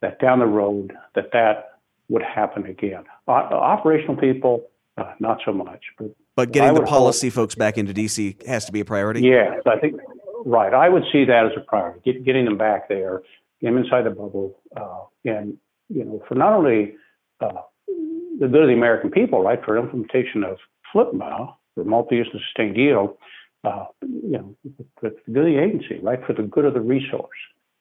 that 0.00 0.20
down 0.20 0.38
the 0.38 0.46
road 0.46 0.92
that 1.14 1.32
that 1.32 1.78
would 2.08 2.22
happen 2.22 2.66
again. 2.66 3.04
O- 3.26 3.32
operational 3.32 4.16
people, 4.16 4.64
uh, 4.98 5.12
not 5.18 5.40
so 5.44 5.52
much. 5.52 5.82
But 5.98 6.10
but 6.36 6.52
getting 6.52 6.74
the 6.74 6.82
policy 6.82 7.28
hope, 7.28 7.34
folks 7.34 7.54
back 7.54 7.78
into 7.78 7.92
DC 7.92 8.46
has 8.46 8.64
to 8.66 8.72
be 8.72 8.80
a 8.80 8.84
priority. 8.84 9.22
Yes, 9.22 9.60
I 9.66 9.78
think 9.78 10.00
right. 10.44 10.72
I 10.72 10.88
would 10.88 11.04
see 11.12 11.24
that 11.24 11.46
as 11.46 11.52
a 11.56 11.60
priority. 11.60 12.00
Get, 12.04 12.24
getting 12.24 12.44
them 12.44 12.58
back 12.58 12.88
there, 12.88 13.22
them 13.62 13.76
inside 13.76 14.02
the 14.04 14.10
bubble, 14.10 14.58
uh, 14.76 15.04
and 15.24 15.56
you 15.88 16.04
know, 16.04 16.22
for 16.28 16.34
not 16.34 16.52
only 16.52 16.94
uh, 17.40 17.62
the 17.86 18.48
good 18.48 18.62
of 18.62 18.68
the 18.68 18.74
American 18.74 19.10
people, 19.10 19.42
right, 19.42 19.58
for 19.64 19.76
implementation 19.76 20.44
of 20.44 20.58
FLPMA, 20.94 21.54
for 21.74 21.84
multi-use 21.84 22.28
and 22.32 22.42
sustained 22.42 22.76
yield, 22.76 23.16
uh, 23.64 23.84
you 24.02 24.32
know, 24.32 24.56
for 25.00 25.10
the 25.10 25.32
good 25.32 25.46
of 25.46 25.52
the 25.52 25.60
agency, 25.60 25.98
right, 26.02 26.20
for 26.26 26.32
the 26.32 26.42
good 26.42 26.64
of 26.64 26.74
the 26.74 26.80
resource, 26.80 27.28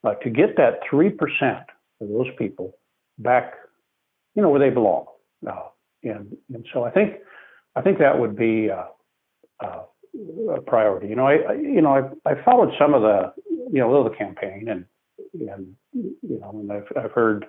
uh, 0.04 0.13
to 0.15 0.30
get 0.30 0.58
that 0.58 0.80
three 0.89 1.10
percent 1.10 1.63
of 2.02 2.10
those 2.10 2.28
people 2.38 2.78
back, 3.17 3.54
you 4.36 4.41
know, 4.41 4.50
where 4.50 4.60
they 4.60 4.74
belong, 4.74 5.06
uh, 5.48 5.67
and 6.04 6.36
and 6.54 6.65
so 6.74 6.84
I 6.84 6.91
think 6.91 7.15
I 7.76 7.82
think 7.82 8.00
that 8.00 8.19
would 8.19 8.36
be 8.36 8.69
uh, 8.69 8.86
a 10.55 10.62
priority. 10.62 11.08
You 11.08 11.15
know, 11.15 11.27
I, 11.27 11.36
I 11.49 11.53
you 11.53 11.82
know 11.82 12.12
I 12.25 12.29
I 12.32 12.43
followed 12.43 12.73
some 12.79 12.93
of 12.93 13.01
the 13.01 13.34
you 13.71 13.79
know 13.79 14.03
the 14.03 14.15
campaign 14.15 14.67
and 14.69 14.86
and 15.34 15.75
you 15.93 16.39
know 16.39 16.51
and 16.51 16.71
I've 16.71 16.88
I've 16.95 17.12
heard 17.12 17.45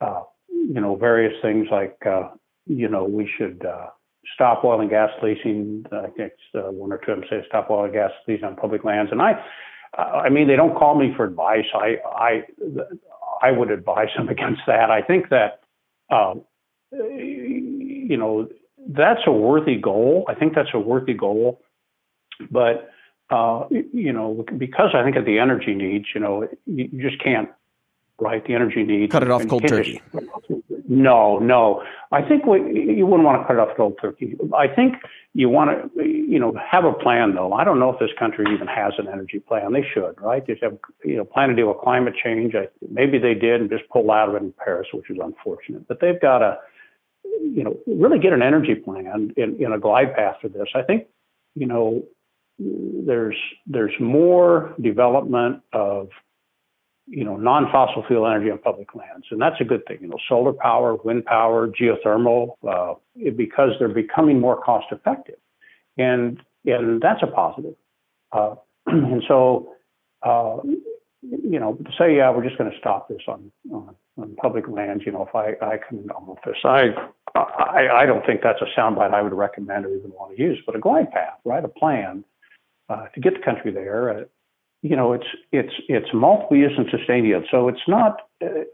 uh, 0.00 0.22
you 0.48 0.80
know 0.80 0.96
various 0.96 1.34
things 1.42 1.68
like 1.70 1.98
uh, 2.06 2.28
you 2.66 2.88
know 2.88 3.04
we 3.04 3.30
should 3.38 3.64
uh, 3.64 3.88
stop 4.34 4.64
oil 4.64 4.80
and 4.80 4.90
gas 4.90 5.10
leasing. 5.22 5.84
I 5.92 6.08
think 6.16 6.32
uh, 6.54 6.70
one 6.70 6.92
or 6.92 6.98
two 6.98 7.12
of 7.12 7.20
them 7.20 7.28
say 7.28 7.44
stop 7.48 7.70
oil 7.70 7.84
and 7.84 7.92
gas 7.92 8.10
leasing 8.26 8.44
on 8.44 8.56
public 8.56 8.84
lands. 8.84 9.10
And 9.12 9.20
I, 9.20 9.32
I 9.98 10.28
mean, 10.28 10.48
they 10.48 10.56
don't 10.56 10.76
call 10.76 10.98
me 10.98 11.12
for 11.16 11.24
advice. 11.24 11.66
I, 11.74 11.96
I, 12.06 12.42
I 13.42 13.50
would 13.50 13.70
advise 13.70 14.08
them 14.16 14.28
against 14.36 14.62
that. 14.66 14.90
I 14.90 15.02
think 15.02 15.28
that, 15.30 15.60
um, 16.10 16.42
you 16.92 18.16
know, 18.16 18.48
that's 18.88 19.20
a 19.26 19.32
worthy 19.32 19.76
goal. 19.76 20.24
I 20.28 20.34
think 20.34 20.54
that's 20.54 20.70
a 20.74 20.78
worthy 20.78 21.14
goal, 21.14 21.60
but 22.50 22.90
uh, 23.30 23.66
you 23.70 24.12
know, 24.12 24.44
because 24.58 24.90
I 24.94 25.02
think 25.02 25.16
of 25.16 25.24
the 25.24 25.38
energy 25.38 25.74
needs, 25.74 26.06
you 26.14 26.20
know, 26.20 26.48
you, 26.66 26.88
you 26.92 27.10
just 27.10 27.22
can't 27.22 27.48
right? 28.22 28.46
The 28.46 28.54
energy 28.54 28.84
needs. 28.84 29.10
Cut 29.10 29.22
it 29.22 29.30
off 29.30 29.46
cold 29.48 29.66
turkey. 29.66 30.00
No, 30.88 31.38
no. 31.38 31.82
I 32.12 32.22
think 32.22 32.44
you 32.44 33.06
wouldn't 33.06 33.24
want 33.24 33.42
to 33.42 33.46
cut 33.46 33.54
it 33.54 33.58
off 33.58 33.76
cold 33.76 33.98
turkey. 34.00 34.36
I 34.56 34.68
think 34.68 34.94
you 35.34 35.48
want 35.48 35.94
to, 35.94 36.04
you 36.04 36.38
know, 36.38 36.54
have 36.70 36.84
a 36.84 36.92
plan 36.92 37.34
though. 37.34 37.52
I 37.52 37.64
don't 37.64 37.78
know 37.78 37.90
if 37.90 37.98
this 37.98 38.10
country 38.18 38.46
even 38.52 38.68
has 38.68 38.92
an 38.98 39.08
energy 39.08 39.40
plan. 39.40 39.72
They 39.72 39.84
should, 39.92 40.20
right? 40.20 40.46
They 40.46 40.56
have, 40.62 40.78
you 41.04 41.16
know, 41.16 41.24
plan 41.24 41.48
to 41.48 41.54
deal 41.54 41.68
with 41.68 41.78
climate 41.78 42.14
change. 42.22 42.54
I, 42.54 42.68
maybe 42.90 43.18
they 43.18 43.34
did 43.34 43.60
and 43.60 43.70
just 43.70 43.88
pulled 43.88 44.10
out 44.10 44.28
of 44.28 44.34
it 44.36 44.42
in 44.42 44.52
Paris, 44.52 44.88
which 44.92 45.10
is 45.10 45.18
unfortunate. 45.22 45.88
But 45.88 46.00
they've 46.00 46.20
got 46.20 46.38
to, 46.38 46.58
you 47.40 47.64
know, 47.64 47.76
really 47.86 48.18
get 48.18 48.32
an 48.32 48.42
energy 48.42 48.74
plan 48.74 49.32
in, 49.36 49.56
in 49.62 49.72
a 49.72 49.78
glide 49.78 50.14
path 50.14 50.36
for 50.40 50.48
this. 50.48 50.68
I 50.74 50.82
think, 50.82 51.06
you 51.54 51.66
know, 51.66 52.04
there's 52.58 53.36
there's 53.66 53.94
more 54.00 54.74
development 54.80 55.62
of 55.72 56.08
you 57.06 57.24
know, 57.24 57.36
non-fossil 57.36 58.04
fuel 58.06 58.26
energy 58.26 58.50
on 58.50 58.58
public 58.58 58.94
lands, 58.94 59.26
and 59.30 59.40
that's 59.40 59.60
a 59.60 59.64
good 59.64 59.84
thing. 59.86 59.98
You 60.00 60.08
know, 60.08 60.18
solar 60.28 60.52
power, 60.52 60.94
wind 60.94 61.24
power, 61.24 61.68
geothermal, 61.68 62.56
uh, 62.68 62.94
because 63.36 63.70
they're 63.78 63.88
becoming 63.88 64.40
more 64.40 64.60
cost-effective, 64.60 65.38
and 65.98 66.40
and 66.64 67.00
that's 67.00 67.22
a 67.22 67.26
positive. 67.26 67.74
Uh, 68.30 68.54
and 68.86 69.22
so, 69.26 69.74
uh, 70.22 70.58
you 71.22 71.58
know, 71.58 71.74
to 71.74 71.90
say, 71.98 72.16
yeah, 72.16 72.30
we're 72.30 72.44
just 72.44 72.56
going 72.56 72.70
to 72.70 72.78
stop 72.78 73.08
this 73.08 73.22
on, 73.26 73.50
on, 73.72 73.94
on 74.16 74.34
public 74.36 74.68
lands. 74.68 75.02
You 75.04 75.12
know, 75.12 75.28
if 75.28 75.34
I 75.34 75.54
I 75.64 75.78
into 75.90 76.14
office, 76.14 76.58
I, 76.64 76.94
I 77.34 78.02
I 78.02 78.06
don't 78.06 78.24
think 78.24 78.42
that's 78.42 78.62
a 78.62 78.80
soundbite 78.80 79.12
I 79.12 79.22
would 79.22 79.34
recommend 79.34 79.86
or 79.86 79.94
even 79.94 80.12
want 80.12 80.36
to 80.36 80.42
use, 80.42 80.58
but 80.64 80.76
a 80.76 80.78
glide 80.78 81.10
path, 81.10 81.38
right, 81.44 81.64
a 81.64 81.68
plan 81.68 82.24
uh, 82.88 83.06
to 83.14 83.20
get 83.20 83.34
the 83.34 83.40
country 83.44 83.72
there 83.72 84.10
uh, 84.10 84.24
you 84.82 84.96
know, 84.96 85.12
it's 85.12 85.26
it's 85.52 85.72
it's 85.88 86.08
multiple 86.12 86.56
use 86.56 86.72
and 86.76 86.86
sustained 86.90 87.26
yield. 87.26 87.44
So 87.50 87.68
it's 87.68 87.86
not, 87.86 88.22
uh, 88.42 88.64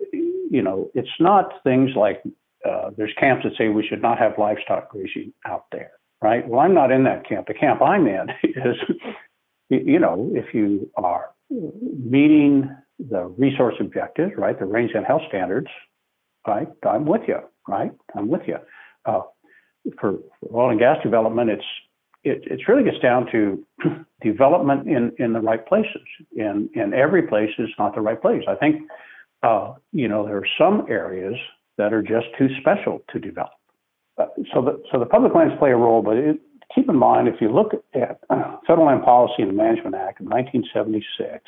you 0.50 0.62
know, 0.62 0.90
it's 0.94 1.08
not 1.20 1.62
things 1.62 1.90
like 1.94 2.22
uh, 2.68 2.90
there's 2.96 3.12
camps 3.20 3.44
that 3.44 3.52
say 3.58 3.68
we 3.68 3.86
should 3.86 4.02
not 4.02 4.18
have 4.18 4.32
livestock 4.38 4.90
grazing 4.90 5.34
out 5.46 5.66
there, 5.70 5.92
right? 6.22 6.48
Well, 6.48 6.60
I'm 6.60 6.74
not 6.74 6.90
in 6.90 7.04
that 7.04 7.28
camp. 7.28 7.46
The 7.46 7.54
camp 7.54 7.82
I'm 7.82 8.06
in 8.06 8.30
is, 8.42 8.76
you 9.68 9.98
know, 9.98 10.30
if 10.34 10.54
you 10.54 10.90
are 10.96 11.30
meeting 11.50 12.74
the 12.98 13.24
resource 13.36 13.74
objectives, 13.78 14.32
right, 14.36 14.58
the 14.58 14.64
range 14.64 14.92
and 14.94 15.04
health 15.06 15.22
standards, 15.28 15.68
right, 16.46 16.68
I'm 16.86 17.04
with 17.04 17.22
you, 17.28 17.38
right? 17.68 17.92
I'm 18.16 18.28
with 18.28 18.42
you. 18.46 18.56
Uh, 19.04 19.22
for, 20.00 20.14
for 20.40 20.62
oil 20.62 20.70
and 20.70 20.78
gas 20.78 20.96
development, 21.02 21.50
it's 21.50 21.64
it, 22.24 22.42
it 22.46 22.60
really 22.68 22.84
gets 22.84 22.98
down 22.98 23.26
to 23.32 23.64
development 24.22 24.88
in, 24.88 25.12
in 25.18 25.32
the 25.32 25.40
right 25.40 25.66
places. 25.66 26.02
And, 26.36 26.68
and 26.74 26.94
every 26.94 27.22
place 27.22 27.50
is 27.58 27.68
not 27.78 27.94
the 27.94 28.00
right 28.00 28.20
place. 28.20 28.42
I 28.48 28.54
think, 28.54 28.82
uh, 29.42 29.74
you 29.92 30.08
know, 30.08 30.26
there 30.26 30.36
are 30.36 30.48
some 30.58 30.86
areas 30.88 31.34
that 31.76 31.92
are 31.92 32.02
just 32.02 32.26
too 32.36 32.48
special 32.60 33.02
to 33.12 33.18
develop. 33.18 33.52
Uh, 34.18 34.26
so, 34.52 34.62
the, 34.62 34.82
so 34.90 34.98
the 34.98 35.06
public 35.06 35.34
lands 35.34 35.54
play 35.58 35.70
a 35.70 35.76
role, 35.76 36.02
but 36.02 36.16
it, 36.16 36.40
keep 36.74 36.88
in 36.88 36.96
mind, 36.96 37.28
if 37.28 37.40
you 37.40 37.52
look 37.52 37.72
at 37.94 38.20
uh, 38.30 38.56
Federal 38.66 38.86
Land 38.86 39.04
Policy 39.04 39.42
and 39.42 39.56
Management 39.56 39.94
Act 39.94 40.20
of 40.20 40.26
1976, 40.26 41.44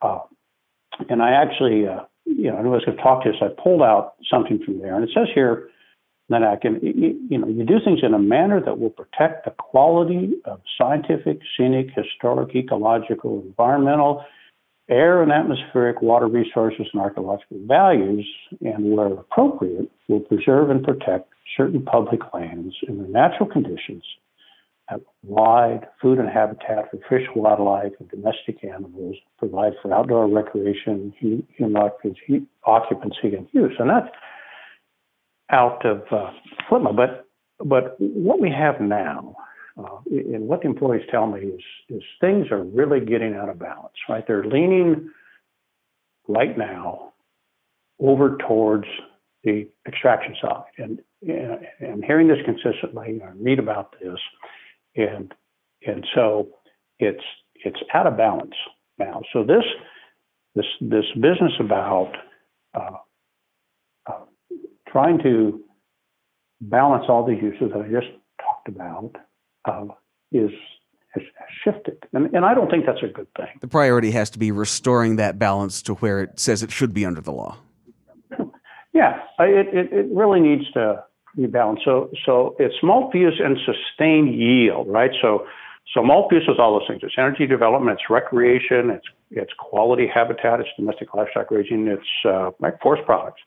uh, 0.00 0.20
and 1.10 1.22
I 1.22 1.30
actually, 1.30 1.86
uh, 1.86 2.04
you 2.24 2.50
know, 2.50 2.56
I 2.56 2.62
was 2.62 2.84
going 2.84 2.96
to 2.96 3.02
talk 3.02 3.24
to 3.24 3.30
this, 3.30 3.40
I 3.42 3.48
pulled 3.62 3.82
out 3.82 4.14
something 4.30 4.60
from 4.64 4.80
there, 4.80 4.94
and 4.94 5.04
it 5.04 5.10
says 5.14 5.28
here, 5.34 5.68
that 6.28 6.42
I 6.42 6.56
can, 6.56 6.78
you 6.82 7.38
know, 7.38 7.48
you 7.48 7.64
do 7.64 7.78
things 7.82 8.00
in 8.02 8.12
a 8.12 8.18
manner 8.18 8.60
that 8.60 8.78
will 8.78 8.90
protect 8.90 9.44
the 9.46 9.50
quality 9.50 10.34
of 10.44 10.60
scientific, 10.78 11.40
scenic, 11.56 11.88
historic, 11.94 12.54
ecological, 12.54 13.42
environmental, 13.46 14.24
air 14.90 15.22
and 15.22 15.32
atmospheric, 15.32 16.00
water 16.02 16.26
resources, 16.26 16.86
and 16.92 17.00
archaeological 17.02 17.58
values, 17.66 18.26
and 18.60 18.96
where 18.96 19.06
appropriate, 19.06 19.90
will 20.08 20.20
preserve 20.20 20.70
and 20.70 20.82
protect 20.82 21.30
certain 21.56 21.82
public 21.82 22.20
lands 22.32 22.74
in 22.86 22.98
their 22.98 23.08
natural 23.08 23.48
conditions, 23.48 24.02
have 24.86 25.00
wide 25.22 25.86
food 26.00 26.18
and 26.18 26.28
habitat 26.28 26.90
for 26.90 26.98
fish, 27.08 27.26
wildlife, 27.36 27.92
and 28.00 28.08
domestic 28.10 28.64
animals, 28.64 29.16
provide 29.38 29.72
for 29.82 29.92
outdoor 29.92 30.26
recreation, 30.28 31.12
human 31.18 31.76
occupancy, 31.76 33.36
and 33.36 33.46
use. 33.52 33.74
And 33.78 33.90
that's 33.90 34.08
out 35.50 35.84
of 35.84 36.02
uh, 36.10 36.30
FLPMA. 36.70 36.96
But 36.96 37.24
but 37.64 37.96
what 37.98 38.40
we 38.40 38.50
have 38.50 38.80
now, 38.80 39.34
uh, 39.78 39.98
and 40.10 40.46
what 40.46 40.62
the 40.62 40.68
employees 40.68 41.02
tell 41.10 41.26
me 41.26 41.40
is 41.40 41.62
is 41.88 42.02
things 42.20 42.46
are 42.50 42.62
really 42.62 43.00
getting 43.00 43.34
out 43.34 43.48
of 43.48 43.58
balance. 43.58 43.94
Right, 44.08 44.24
they're 44.26 44.44
leaning 44.44 45.10
right 46.28 46.56
now 46.56 47.12
over 48.00 48.36
towards 48.46 48.86
the 49.44 49.68
extraction 49.86 50.34
side. 50.40 50.62
And, 50.78 51.00
and 51.22 51.58
I'm 51.80 52.02
hearing 52.02 52.28
this 52.28 52.38
consistently, 52.44 53.20
I 53.24 53.30
read 53.36 53.58
about 53.58 53.94
this, 54.00 54.18
and 54.96 55.32
and 55.86 56.06
so 56.14 56.48
it's 56.98 57.22
it's 57.54 57.78
out 57.94 58.06
of 58.06 58.16
balance 58.16 58.54
now. 58.98 59.22
So 59.32 59.42
this 59.42 59.64
this 60.54 60.66
this 60.80 61.04
business 61.14 61.52
about 61.60 62.12
uh, 62.74 62.98
trying 64.90 65.18
to 65.22 65.60
balance 66.60 67.04
all 67.08 67.24
these 67.26 67.42
uses 67.42 67.72
that 67.72 67.80
I 67.80 67.88
just 67.88 68.08
talked 68.40 68.68
about 68.68 69.12
uh, 69.64 69.86
is 70.32 70.50
has, 71.14 71.22
shifted, 71.64 71.98
and 72.12 72.34
and 72.34 72.44
I 72.44 72.54
don't 72.54 72.70
think 72.70 72.86
that's 72.86 73.02
a 73.02 73.08
good 73.08 73.28
thing. 73.36 73.48
The 73.60 73.68
priority 73.68 74.10
has 74.12 74.30
to 74.30 74.38
be 74.38 74.52
restoring 74.52 75.16
that 75.16 75.38
balance 75.38 75.82
to 75.82 75.94
where 75.94 76.20
it 76.20 76.38
says 76.38 76.62
it 76.62 76.70
should 76.70 76.92
be 76.92 77.06
under 77.06 77.20
the 77.20 77.32
law. 77.32 77.56
Yeah, 78.94 79.20
it, 79.38 79.68
it, 79.72 79.92
it 79.92 80.06
really 80.10 80.40
needs 80.40 80.68
to 80.72 81.04
be 81.36 81.46
balanced. 81.46 81.84
So 81.84 82.10
so 82.26 82.56
it's 82.58 82.74
multi-use 82.82 83.40
and 83.42 83.56
sustained 83.64 84.34
yield, 84.34 84.88
right? 84.88 85.10
So 85.22 85.46
so 85.94 86.02
multi-use 86.02 86.48
is 86.48 86.56
all 86.58 86.78
those 86.78 86.88
things. 86.88 87.00
It's 87.04 87.14
energy 87.16 87.46
development, 87.46 87.98
it's 88.00 88.10
recreation, 88.10 88.90
it's 88.90 89.06
it's 89.30 89.52
quality 89.58 90.08
habitat, 90.12 90.60
it's 90.60 90.70
domestic 90.76 91.14
livestock 91.14 91.50
raising, 91.50 91.86
it's 91.86 92.08
uh, 92.24 92.50
like 92.58 92.80
forest 92.80 93.04
products. 93.04 93.40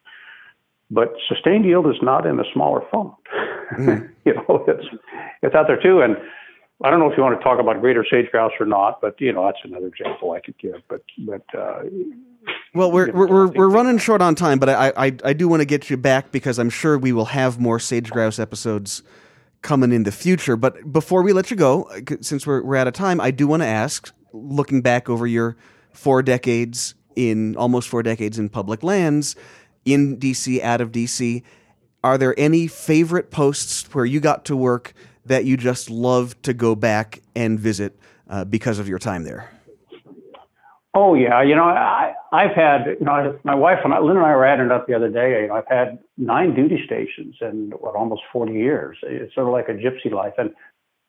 But 0.91 1.13
sustained 1.30 1.63
yield 1.65 1.88
is 1.88 1.95
not 2.01 2.27
in 2.27 2.38
a 2.39 2.43
smaller 2.54 2.82
font. 2.91 3.13
Mm. 3.77 4.10
you 4.25 4.34
know, 4.34 4.65
it's 4.67 4.86
it's 5.41 5.56
out 5.56 5.67
there 5.67 5.82
too. 5.82 6.01
And 6.01 6.17
I 6.84 6.89
don't 6.89 6.99
know 6.99 7.10
if 7.10 7.17
you 7.17 7.23
want 7.23 7.39
to 7.39 7.43
talk 7.43 7.60
about 7.60 7.80
greater 7.80 8.06
sage 8.10 8.30
grouse 8.30 8.51
or 8.60 8.65
not, 8.65 8.99
but 9.01 9.15
you 9.19 9.32
know 9.32 9.45
that's 9.45 9.60
another 9.63 9.88
example 9.88 10.32
I 10.32 10.41
could 10.41 10.58
give. 10.58 10.82
But 10.89 11.01
but 11.19 11.43
uh, 11.58 11.84
well, 12.73 12.91
we're 12.91 13.12
we're 13.12 13.27
we're, 13.27 13.47
we're 13.47 13.69
running 13.69 13.99
short 13.99 14.21
on 14.21 14.36
time, 14.36 14.60
but 14.60 14.69
I, 14.69 14.91
I 14.97 15.15
I 15.23 15.34
do 15.34 15.47
want 15.47 15.62
to 15.62 15.65
get 15.65 15.89
you 15.89 15.95
back 15.95 16.32
because 16.32 16.60
I'm 16.60 16.69
sure 16.69 16.97
we 16.97 17.13
will 17.13 17.25
have 17.25 17.60
more 17.60 17.80
sage 17.80 18.10
grouse 18.10 18.38
episodes 18.38 19.01
coming 19.62 19.91
in 19.91 20.04
the 20.04 20.12
future. 20.12 20.58
But 20.58 20.91
before 20.91 21.21
we 21.21 21.34
let 21.34 21.51
you 21.51 21.58
go, 21.58 21.89
since 22.19 22.45
we're 22.45 22.63
we're 22.63 22.75
out 22.75 22.88
of 22.88 22.93
time, 22.93 23.21
I 23.21 23.32
do 23.32 23.47
want 23.47 23.62
to 23.62 23.67
ask, 23.67 24.12
looking 24.34 24.82
back 24.82 25.08
over 25.08 25.25
your 25.27 25.56
four 25.93 26.23
decades 26.23 26.95
in 27.15 27.56
almost 27.58 27.89
four 27.89 28.04
decades 28.04 28.39
in 28.39 28.49
public 28.49 28.84
lands, 28.84 29.36
in 29.86 30.17
DC, 30.17 30.62
out 30.62 30.82
of 30.82 30.91
DC, 30.91 31.44
are 32.04 32.17
there 32.17 32.34
any 32.38 32.67
favorite 32.67 33.32
posts 33.32 33.84
where 33.94 34.06
you 34.06 34.20
got 34.20 34.46
to 34.46 34.56
work 34.56 34.94
that 35.26 35.46
you 35.46 35.58
just 35.58 35.89
love 35.89 36.39
to 36.41 36.54
go 36.54 36.76
back 36.76 37.22
and 37.36 37.60
visit 37.60 37.98
uh, 38.30 38.44
because 38.46 38.80
of 38.80 38.88
your 38.88 39.00
time 39.00 39.24
there? 39.24 39.52
Oh 40.94 41.13
yeah, 41.13 41.41
you 41.41 41.56
know 41.56 41.63
I 41.63 42.13
I've 42.34 42.54
had 42.54 42.98
you 43.00 43.06
know 43.06 43.39
my 43.46 43.56
wife 43.56 43.80
and 43.86 43.94
I, 43.94 44.00
Lynn 44.00 44.17
and 44.17 44.26
I 44.26 44.36
were 44.36 44.46
adding 44.46 44.65
it 44.65 44.72
up 44.74 44.88
the 44.88 44.94
other 44.94 45.10
day. 45.10 45.41
You 45.44 45.48
know 45.48 45.56
I've 45.56 45.67
had 45.70 46.00
nine 46.17 46.54
duty 46.54 46.84
stations 46.86 47.36
in 47.39 47.72
what 47.80 47.96
almost 47.96 48.24
40 48.34 48.52
years. 48.52 48.98
It's 49.04 49.34
sort 49.34 49.48
of 49.48 49.54
like 49.54 49.70
a 49.70 49.74
gypsy 49.74 50.12
life, 50.12 50.34
and, 50.38 50.52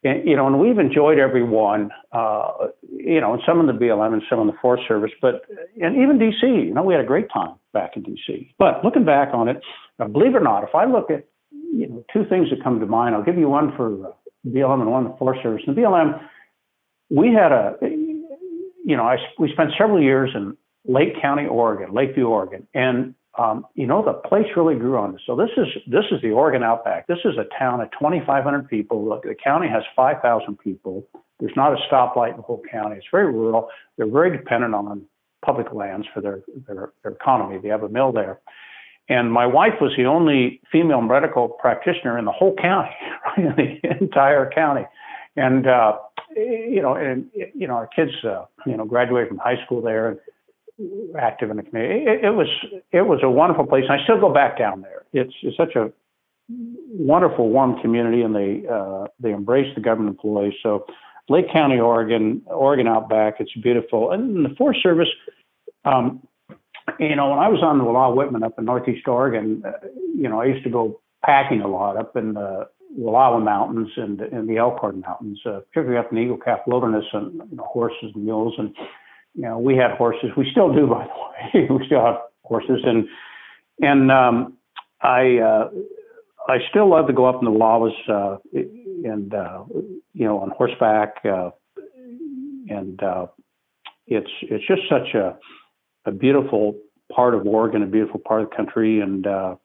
and 0.05 0.29
you 0.29 0.37
know 0.37 0.47
and 0.47 0.59
we've 0.59 0.79
enjoyed 0.79 1.19
every 1.19 1.43
one. 1.43 1.91
Uh, 2.13 2.69
you 2.91 3.21
know, 3.21 3.35
and 3.35 3.43
some 3.47 3.61
in 3.61 3.67
the 3.67 3.73
BLM 3.73 4.13
and 4.13 4.23
some 4.29 4.41
in 4.41 4.47
the 4.47 4.57
Forest 4.61 4.85
Service, 4.89 5.13
but 5.21 5.43
and 5.81 5.97
even 5.97 6.19
DC. 6.19 6.43
You 6.43 6.75
know 6.75 6.83
we 6.83 6.95
had 6.95 7.03
a 7.03 7.07
great 7.07 7.29
time 7.33 7.55
back 7.73 7.97
in 7.97 8.03
DC. 8.03 8.55
But 8.59 8.85
looking 8.85 9.05
back 9.05 9.31
on 9.33 9.49
it, 9.49 9.61
uh, 9.99 10.09
believe 10.09 10.35
it 10.35 10.39
or 10.39 10.41
not, 10.41 10.65
if 10.65 10.75
I 10.75 10.85
look 10.85 11.11
at 11.11 11.25
you 11.51 11.89
know 11.89 12.05
two 12.13 12.25
things 12.29 12.51
that 12.51 12.63
come 12.63 12.81
to 12.81 12.87
mind, 12.87 13.15
I'll 13.15 13.25
give 13.25 13.39
you 13.39 13.49
one 13.49 13.77
for 13.77 14.15
BLM 14.47 14.83
and 14.83 14.91
one 14.91 15.05
for 15.05 15.11
the 15.11 15.19
Forest 15.19 15.43
Service. 15.43 15.63
In 15.67 15.75
the 15.75 15.81
BLM, 15.81 16.21
we 17.11 17.33
had 17.33 17.53
a 17.53 17.77
you 18.85 18.97
know, 18.97 19.05
I, 19.05 19.17
we 19.39 19.51
spent 19.53 19.71
several 19.79 20.03
years 20.03 20.31
in 20.35 20.57
Lake 20.85 21.21
County, 21.21 21.47
Oregon, 21.47 21.95
Lakeview, 21.95 22.27
Oregon, 22.27 22.67
and 22.75 23.15
um, 23.39 23.67
you 23.75 23.87
know 23.87 24.05
the 24.05 24.13
place 24.13 24.47
really 24.57 24.75
grew 24.75 24.99
on 24.99 25.15
us. 25.15 25.21
So 25.27 25.37
this 25.37 25.51
is 25.57 25.67
this 25.87 26.05
is 26.11 26.21
the 26.21 26.31
Oregon 26.31 26.63
Outback. 26.63 27.07
This 27.07 27.19
is 27.25 27.35
a 27.39 27.47
town 27.59 27.81
of 27.81 27.91
2,500 27.93 28.69
people. 28.69 29.21
The 29.23 29.35
county 29.35 29.69
has 29.69 29.83
5,000 29.97 30.59
people. 30.59 31.07
There's 31.41 31.57
not 31.57 31.73
a 31.73 31.77
stoplight 31.91 32.33
in 32.33 32.37
the 32.37 32.43
whole 32.43 32.63
county. 32.71 32.97
It's 32.97 33.07
very 33.11 33.33
rural. 33.33 33.69
They're 33.97 34.07
very 34.07 34.37
dependent 34.37 34.75
on 34.75 35.03
public 35.45 35.73
lands 35.73 36.07
for 36.13 36.21
their 36.21 36.41
their, 36.67 36.93
their 37.03 37.13
economy. 37.13 37.59
They 37.63 37.69
have 37.69 37.83
a 37.83 37.89
mill 37.89 38.13
there. 38.13 38.41
And 39.09 39.33
my 39.33 39.47
wife 39.47 39.75
was 39.81 39.93
the 39.97 40.05
only 40.05 40.61
female 40.71 41.01
medical 41.01 41.49
practitioner 41.49 42.19
in 42.19 42.25
the 42.25 42.33
whole 42.33 42.55
county, 42.55 42.95
right, 43.27 43.47
in 43.47 43.57
the 43.57 43.97
entire 44.01 44.51
county. 44.51 44.87
And 45.37 45.67
uh, 45.67 45.99
you 46.37 46.83
know, 46.83 46.95
and 46.95 47.31
you 47.35 47.67
know, 47.67 47.75
our 47.75 47.87
kids, 47.87 48.13
uh, 48.25 48.45
you 48.67 48.77
know, 48.77 48.85
graduated 48.85 49.29
from 49.29 49.39
high 49.39 49.63
school 49.65 49.81
there 49.81 50.19
active 51.19 51.51
in 51.51 51.57
the 51.57 51.63
community. 51.63 52.05
It, 52.05 52.25
it 52.25 52.31
was 52.31 52.49
it 52.93 53.03
was 53.03 53.21
a 53.23 53.31
wonderful 53.31 53.67
place, 53.67 53.85
and 53.89 54.01
I 54.01 54.05
still 54.05 54.21
go 54.21 54.33
back 54.33 54.59
down 54.59 54.83
there. 54.83 55.03
It's, 55.13 55.35
it's 55.43 55.57
such 55.57 55.77
a 55.77 55.93
wonderful, 56.49 57.51
warm 57.51 57.81
community, 57.81 58.23
and 58.23 58.35
they 58.35 58.67
uh, 58.69 59.07
they 59.21 59.33
embrace 59.33 59.73
the 59.75 59.81
government 59.81 60.17
employees. 60.17 60.55
So, 60.63 60.87
Lake 61.29 61.53
County, 61.53 61.79
Oregon, 61.79 62.43
Oregon 62.47 62.89
Outback, 62.89 63.35
it's 63.41 63.53
beautiful, 63.63 64.11
and 64.13 64.45
the 64.45 64.55
Forest 64.57 64.83
Service. 64.83 65.09
Um, 65.85 66.27
you 66.99 67.15
know, 67.15 67.31
when 67.31 67.39
I 67.39 67.49
was 67.49 67.63
on 67.63 67.79
the 67.79 67.85
Wallowa-Whitman 67.85 68.43
up 68.43 68.59
in 68.59 68.65
Northeast 68.65 69.07
Oregon, 69.07 69.63
uh, 69.65 69.87
you 70.17 70.29
know, 70.29 70.41
I 70.41 70.47
used 70.47 70.65
to 70.65 70.71
go 70.71 71.01
packing 71.25 71.61
a 71.61 71.69
lot 71.69 71.97
up 71.97 72.17
in 72.17 72.35
the 72.35 72.69
Wallowa 72.99 73.43
Mountains 73.43 73.89
and, 73.97 74.21
and 74.21 74.49
the 74.49 74.59
Elkhorn 74.59 75.01
Mountains, 75.01 75.41
uh, 75.47 75.61
particularly 75.61 75.99
up 75.99 76.11
in 76.11 76.17
the 76.17 76.23
Eagle 76.23 76.37
Cap 76.37 76.65
Wilderness 76.67 77.05
and 77.13 77.35
you 77.51 77.57
know, 77.57 77.65
horses 77.65 78.11
and 78.15 78.25
mules. 78.25 78.55
And, 78.59 78.75
you 79.35 79.43
know, 79.43 79.59
we 79.59 79.77
had 79.77 79.93
horses. 79.93 80.31
We 80.37 80.51
still 80.51 80.73
do, 80.73 80.87
by 80.89 81.07
the 81.07 81.61
way. 81.61 81.69
we 81.71 81.87
still 81.87 82.05
have 82.05 82.17
horses. 82.45 82.81
And, 82.85 83.09
and 83.81 84.11
um, 84.11 84.55
I, 85.01 85.39
uh, 85.39 85.71
I 86.49 86.59
still 86.71 86.89
love 86.89 87.07
to 87.07 87.13
go 87.13 87.27
up 87.27 87.37
in 87.41 87.45
the 87.45 87.51
Wallowas 87.51 87.93
uh, 88.09 88.39
and, 88.53 89.33
uh, 89.33 89.65
you 90.13 90.25
know, 90.25 90.41
on 90.41 90.51
horseback. 90.51 91.17
Uh, 91.25 91.51
and 92.69 93.03
uh, 93.03 93.27
it's, 94.07 94.31
it's 94.43 94.67
just 94.67 94.83
such 94.89 95.15
a, 95.15 95.37
a 96.05 96.11
beautiful 96.11 96.77
part 97.13 97.35
of 97.35 97.47
Oregon, 97.47 97.83
a 97.83 97.87
beautiful 97.87 98.21
part 98.21 98.43
of 98.43 98.51
the 98.51 98.57
country. 98.57 99.01
And, 99.01 99.27
uh, 99.27 99.57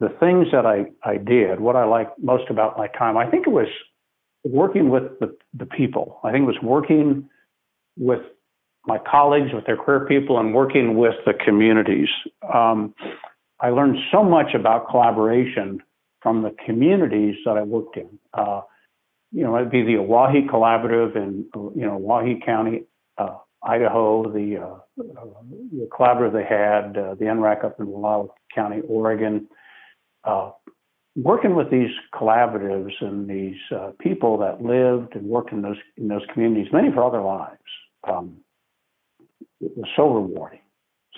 the 0.00 0.08
things 0.20 0.48
that 0.52 0.66
I, 0.66 0.86
I 1.02 1.16
did, 1.16 1.60
what 1.60 1.76
I 1.76 1.84
liked 1.84 2.18
most 2.18 2.50
about 2.50 2.76
my 2.76 2.88
time, 2.88 3.16
I 3.16 3.30
think 3.30 3.46
it 3.46 3.50
was 3.50 3.68
working 4.44 4.90
with 4.90 5.18
the, 5.20 5.34
the 5.54 5.66
people. 5.66 6.20
I 6.24 6.32
think 6.32 6.42
it 6.42 6.46
was 6.46 6.62
working 6.62 7.28
with 7.96 8.20
my 8.86 8.98
colleagues, 9.10 9.52
with 9.52 9.66
their 9.66 9.76
career 9.76 10.06
people, 10.06 10.38
and 10.38 10.54
working 10.54 10.96
with 10.96 11.14
the 11.26 11.32
communities. 11.32 12.08
Um, 12.52 12.94
I 13.60 13.70
learned 13.70 13.96
so 14.12 14.22
much 14.22 14.54
about 14.54 14.88
collaboration 14.88 15.82
from 16.22 16.42
the 16.42 16.54
communities 16.64 17.36
that 17.44 17.56
I 17.56 17.62
worked 17.62 17.96
in. 17.96 18.18
Uh, 18.32 18.62
you 19.32 19.42
know, 19.42 19.56
it'd 19.56 19.70
be 19.70 19.82
the 19.82 19.96
Owyhee 19.96 20.46
Collaborative 20.46 21.16
in, 21.16 21.46
you 21.74 21.84
know, 21.84 22.00
Owyhee 22.10 22.40
County, 22.44 22.84
uh, 23.18 23.38
Idaho, 23.62 24.30
the, 24.32 24.58
uh, 24.58 24.78
the 24.96 25.88
collaborative 25.90 26.32
they 26.32 26.44
had, 26.44 26.96
uh, 26.96 27.14
the 27.14 27.24
NRAC 27.24 27.64
up 27.64 27.80
in 27.80 27.86
Wallowa 27.86 28.28
County, 28.54 28.80
Oregon, 28.86 29.48
uh, 30.24 30.50
working 31.16 31.54
with 31.54 31.70
these 31.70 31.90
collaboratives 32.12 32.92
and 33.00 33.28
these 33.28 33.56
uh, 33.74 33.90
people 34.00 34.38
that 34.38 34.62
lived 34.62 35.14
and 35.14 35.26
worked 35.26 35.52
in 35.52 35.62
those 35.62 35.76
in 35.96 36.08
those 36.08 36.22
communities, 36.32 36.72
many 36.72 36.90
for 36.92 37.02
all 37.02 37.10
their 37.10 37.22
lives, 37.22 37.58
um, 38.08 38.36
it 39.60 39.72
was 39.76 39.88
so 39.96 40.08
rewarding. 40.08 40.60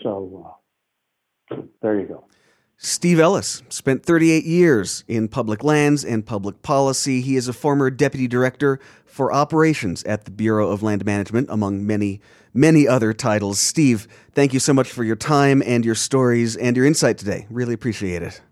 So 0.03 0.57
uh, 1.53 1.57
there 1.83 1.99
you 1.99 2.07
go. 2.07 2.25
Steve 2.79 3.19
Ellis 3.19 3.63
spent 3.71 4.05
38 4.05 4.45
years 4.45 5.03
in 5.09 5.29
public 5.29 5.65
lands 5.65 6.05
and 6.05 6.27
public 6.27 6.61
policy. 6.61 7.23
He 7.23 7.37
is 7.37 7.49
a 7.49 7.55
former 7.55 7.91
deputy 7.91 8.29
director 8.29 8.79
for 9.07 9.33
operations 9.33 10.03
at 10.05 10.27
the 10.27 10.31
Bureau 10.31 10.71
of 10.71 10.83
Land 10.83 11.07
Management, 11.07 11.49
among 11.51 11.87
many, 11.87 12.21
many 12.53 12.87
other 12.87 13.15
titles. 13.15 13.59
Steve, 13.59 14.07
thank 14.33 14.53
you 14.53 14.61
so 14.61 14.75
much 14.75 14.93
for 14.93 15.05
your 15.05 15.17
time 15.17 15.63
and 15.65 15.87
your 15.87 15.95
stories 15.95 16.55
and 16.55 16.77
your 16.77 16.85
insight 16.85 17.17
today. 17.17 17.47
Really 17.49 17.73
appreciate 17.73 18.23
it. 18.23 18.43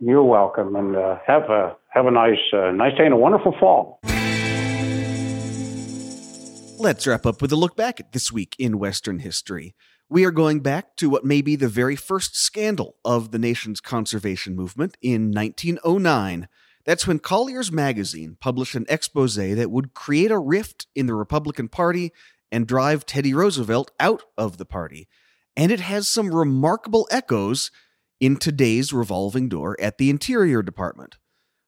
You're 0.00 0.24
welcome, 0.24 0.74
and 0.74 0.96
uh, 0.96 1.18
have 1.24 1.42
a 1.50 1.76
have 1.90 2.06
a 2.06 2.10
nice 2.10 2.38
uh, 2.52 2.72
nice 2.72 2.96
day 2.96 3.04
and 3.04 3.14
a 3.14 3.18
wonderful 3.18 3.54
fall. 3.60 4.00
Let's 6.80 7.06
wrap 7.06 7.26
up 7.26 7.42
with 7.42 7.52
a 7.52 7.56
look 7.56 7.76
back 7.76 8.00
at 8.00 8.12
this 8.12 8.32
week 8.32 8.56
in 8.58 8.78
Western 8.78 9.18
history. 9.18 9.74
We 10.08 10.24
are 10.24 10.30
going 10.30 10.60
back 10.60 10.96
to 10.96 11.10
what 11.10 11.26
may 11.26 11.42
be 11.42 11.54
the 11.54 11.68
very 11.68 11.94
first 11.94 12.34
scandal 12.34 12.96
of 13.04 13.32
the 13.32 13.38
nation's 13.38 13.82
conservation 13.82 14.56
movement 14.56 14.96
in 15.02 15.30
1909. 15.30 16.48
That's 16.86 17.06
when 17.06 17.18
Collier's 17.18 17.70
magazine 17.70 18.38
published 18.40 18.76
an 18.76 18.86
expose 18.88 19.34
that 19.34 19.70
would 19.70 19.92
create 19.92 20.30
a 20.30 20.38
rift 20.38 20.86
in 20.94 21.04
the 21.04 21.12
Republican 21.12 21.68
Party 21.68 22.12
and 22.50 22.66
drive 22.66 23.04
Teddy 23.04 23.34
Roosevelt 23.34 23.90
out 24.00 24.22
of 24.38 24.56
the 24.56 24.64
party. 24.64 25.06
And 25.54 25.70
it 25.70 25.80
has 25.80 26.08
some 26.08 26.34
remarkable 26.34 27.06
echoes 27.10 27.70
in 28.20 28.38
today's 28.38 28.90
revolving 28.90 29.50
door 29.50 29.76
at 29.82 29.98
the 29.98 30.08
Interior 30.08 30.62
Department. 30.62 31.18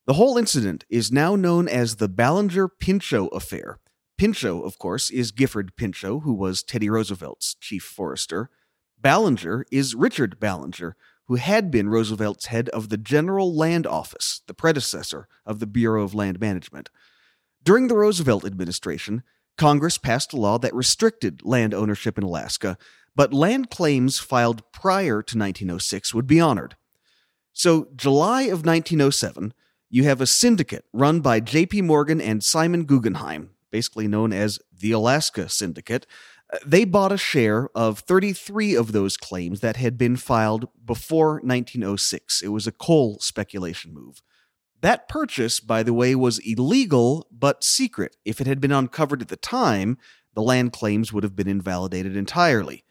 The 0.06 0.14
whole 0.14 0.38
incident 0.38 0.86
is 0.88 1.12
now 1.12 1.36
known 1.36 1.68
as 1.68 1.96
the 1.96 2.08
Ballinger 2.08 2.66
Pinchot 2.66 3.28
affair. 3.34 3.78
Pinchot, 4.22 4.64
of 4.64 4.78
course, 4.78 5.10
is 5.10 5.32
Gifford 5.32 5.74
Pinchot, 5.74 6.22
who 6.22 6.32
was 6.32 6.62
Teddy 6.62 6.88
Roosevelt's 6.88 7.56
chief 7.56 7.82
forester. 7.82 8.50
Ballinger 8.96 9.66
is 9.72 9.96
Richard 9.96 10.38
Ballinger, 10.38 10.94
who 11.26 11.34
had 11.34 11.72
been 11.72 11.88
Roosevelt's 11.88 12.46
head 12.46 12.68
of 12.68 12.88
the 12.88 12.96
General 12.96 13.52
Land 13.52 13.84
Office, 13.84 14.42
the 14.46 14.54
predecessor 14.54 15.26
of 15.44 15.58
the 15.58 15.66
Bureau 15.66 16.04
of 16.04 16.14
Land 16.14 16.38
Management. 16.38 16.88
During 17.64 17.88
the 17.88 17.96
Roosevelt 17.96 18.44
administration, 18.44 19.24
Congress 19.58 19.98
passed 19.98 20.32
a 20.32 20.36
law 20.36 20.56
that 20.56 20.72
restricted 20.72 21.40
land 21.44 21.74
ownership 21.74 22.16
in 22.16 22.22
Alaska, 22.22 22.78
but 23.16 23.34
land 23.34 23.70
claims 23.70 24.20
filed 24.20 24.62
prior 24.70 25.20
to 25.20 25.36
1906 25.36 26.14
would 26.14 26.28
be 26.28 26.38
honored. 26.38 26.76
So, 27.52 27.88
July 27.96 28.42
of 28.42 28.64
1907, 28.64 29.52
you 29.90 30.04
have 30.04 30.20
a 30.20 30.28
syndicate 30.28 30.84
run 30.92 31.22
by 31.22 31.40
J.P. 31.40 31.82
Morgan 31.82 32.20
and 32.20 32.44
Simon 32.44 32.84
Guggenheim, 32.84 33.50
basically 33.72 34.06
known 34.06 34.32
as 34.32 34.60
the 34.72 34.92
Alaska 34.92 35.48
Syndicate. 35.48 36.06
Uh, 36.52 36.58
they 36.64 36.84
bought 36.84 37.10
a 37.10 37.16
share 37.16 37.68
of 37.74 37.98
33 37.98 38.76
of 38.76 38.92
those 38.92 39.16
claims 39.16 39.58
that 39.60 39.76
had 39.76 39.98
been 39.98 40.16
filed 40.16 40.68
before 40.84 41.40
1906. 41.42 42.42
It 42.42 42.48
was 42.48 42.68
a 42.68 42.72
coal 42.72 43.18
speculation 43.18 43.92
move. 43.92 44.22
That 44.82 45.08
purchase, 45.08 45.58
by 45.60 45.82
the 45.82 45.94
way, 45.94 46.14
was 46.14 46.38
illegal 46.40 47.26
but 47.30 47.64
secret. 47.64 48.16
If 48.24 48.40
it 48.40 48.46
had 48.46 48.60
been 48.60 48.72
uncovered 48.72 49.22
at 49.22 49.28
the 49.28 49.36
time, 49.36 49.96
the 50.34 50.42
land 50.42 50.72
claims 50.72 51.12
would 51.12 51.24
have 51.24 51.36
been 51.36 51.48
invalidated 51.48 52.16
entirely. 52.16 52.84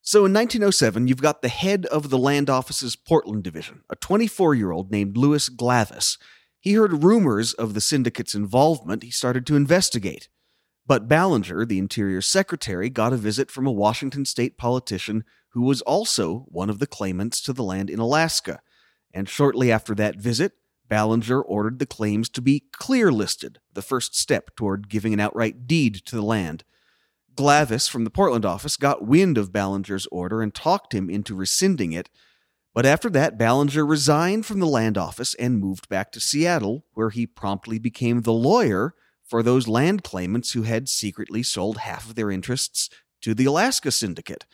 So 0.00 0.24
in 0.24 0.32
1907, 0.32 1.06
you've 1.06 1.22
got 1.22 1.42
the 1.42 1.48
head 1.48 1.86
of 1.86 2.10
the 2.10 2.18
Land 2.18 2.50
Office's 2.50 2.96
Portland 2.96 3.44
Division, 3.44 3.82
a 3.88 3.94
24 3.94 4.54
year 4.54 4.72
old 4.72 4.90
named 4.90 5.16
Louis 5.16 5.48
Glavis. 5.48 6.18
He 6.62 6.74
heard 6.74 7.02
rumors 7.02 7.54
of 7.54 7.74
the 7.74 7.80
syndicate's 7.80 8.36
involvement. 8.36 9.02
He 9.02 9.10
started 9.10 9.46
to 9.48 9.56
investigate. 9.56 10.28
But 10.86 11.08
Ballinger, 11.08 11.66
the 11.66 11.80
Interior 11.80 12.20
Secretary, 12.20 12.88
got 12.88 13.12
a 13.12 13.16
visit 13.16 13.50
from 13.50 13.66
a 13.66 13.72
Washington 13.72 14.24
state 14.24 14.56
politician 14.56 15.24
who 15.50 15.62
was 15.62 15.82
also 15.82 16.46
one 16.48 16.70
of 16.70 16.78
the 16.78 16.86
claimants 16.86 17.40
to 17.42 17.52
the 17.52 17.64
land 17.64 17.90
in 17.90 17.98
Alaska. 17.98 18.60
And 19.12 19.28
shortly 19.28 19.72
after 19.72 19.92
that 19.96 20.18
visit, 20.18 20.52
Ballinger 20.88 21.42
ordered 21.42 21.80
the 21.80 21.86
claims 21.86 22.28
to 22.28 22.40
be 22.40 22.62
clear 22.70 23.10
listed, 23.10 23.58
the 23.72 23.82
first 23.82 24.16
step 24.16 24.54
toward 24.54 24.88
giving 24.88 25.12
an 25.12 25.20
outright 25.20 25.66
deed 25.66 25.96
to 26.06 26.14
the 26.14 26.22
land. 26.22 26.62
Glavis 27.34 27.88
from 27.88 28.04
the 28.04 28.10
Portland 28.10 28.44
office 28.44 28.76
got 28.76 29.04
wind 29.04 29.36
of 29.36 29.52
Ballinger's 29.52 30.06
order 30.12 30.40
and 30.40 30.54
talked 30.54 30.94
him 30.94 31.10
into 31.10 31.34
rescinding 31.34 31.90
it. 31.90 32.08
But 32.74 32.86
after 32.86 33.10
that, 33.10 33.36
Ballinger 33.36 33.84
resigned 33.84 34.46
from 34.46 34.60
the 34.60 34.66
land 34.66 34.96
office 34.96 35.34
and 35.34 35.58
moved 35.58 35.88
back 35.88 36.10
to 36.12 36.20
Seattle, 36.20 36.84
where 36.94 37.10
he 37.10 37.26
promptly 37.26 37.78
became 37.78 38.22
the 38.22 38.32
lawyer 38.32 38.94
for 39.22 39.42
those 39.42 39.68
land 39.68 40.02
claimants 40.02 40.52
who 40.52 40.62
had 40.62 40.88
secretly 40.88 41.42
sold 41.42 41.78
half 41.78 42.08
of 42.08 42.14
their 42.14 42.30
interests 42.30 42.88
to 43.20 43.34
the 43.34 43.44
Alaska 43.44 43.90
Syndicate. 43.90 44.46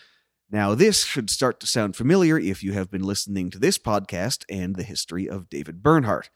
Now, 0.50 0.74
this 0.74 1.04
should 1.04 1.30
start 1.30 1.60
to 1.60 1.66
sound 1.66 1.94
familiar 1.94 2.38
if 2.38 2.62
you 2.62 2.72
have 2.72 2.90
been 2.90 3.02
listening 3.02 3.50
to 3.50 3.58
this 3.58 3.78
podcast 3.78 4.44
and 4.48 4.76
the 4.76 4.82
history 4.82 5.28
of 5.28 5.50
David 5.50 5.82
Bernhardt. 5.82 6.30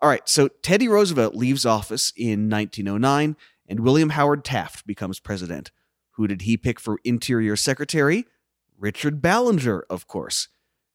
All 0.00 0.08
right, 0.08 0.26
so 0.28 0.48
Teddy 0.48 0.88
Roosevelt 0.88 1.34
leaves 1.34 1.66
office 1.66 2.12
in 2.16 2.48
1909 2.48 3.36
and 3.68 3.80
William 3.80 4.10
Howard 4.10 4.44
Taft 4.44 4.86
becomes 4.86 5.20
president. 5.20 5.70
Who 6.12 6.26
did 6.26 6.42
he 6.42 6.56
pick 6.56 6.80
for 6.80 6.98
Interior 7.04 7.56
Secretary? 7.56 8.26
Richard 8.78 9.20
Ballinger, 9.20 9.84
of 9.90 10.06
course. 10.06 10.48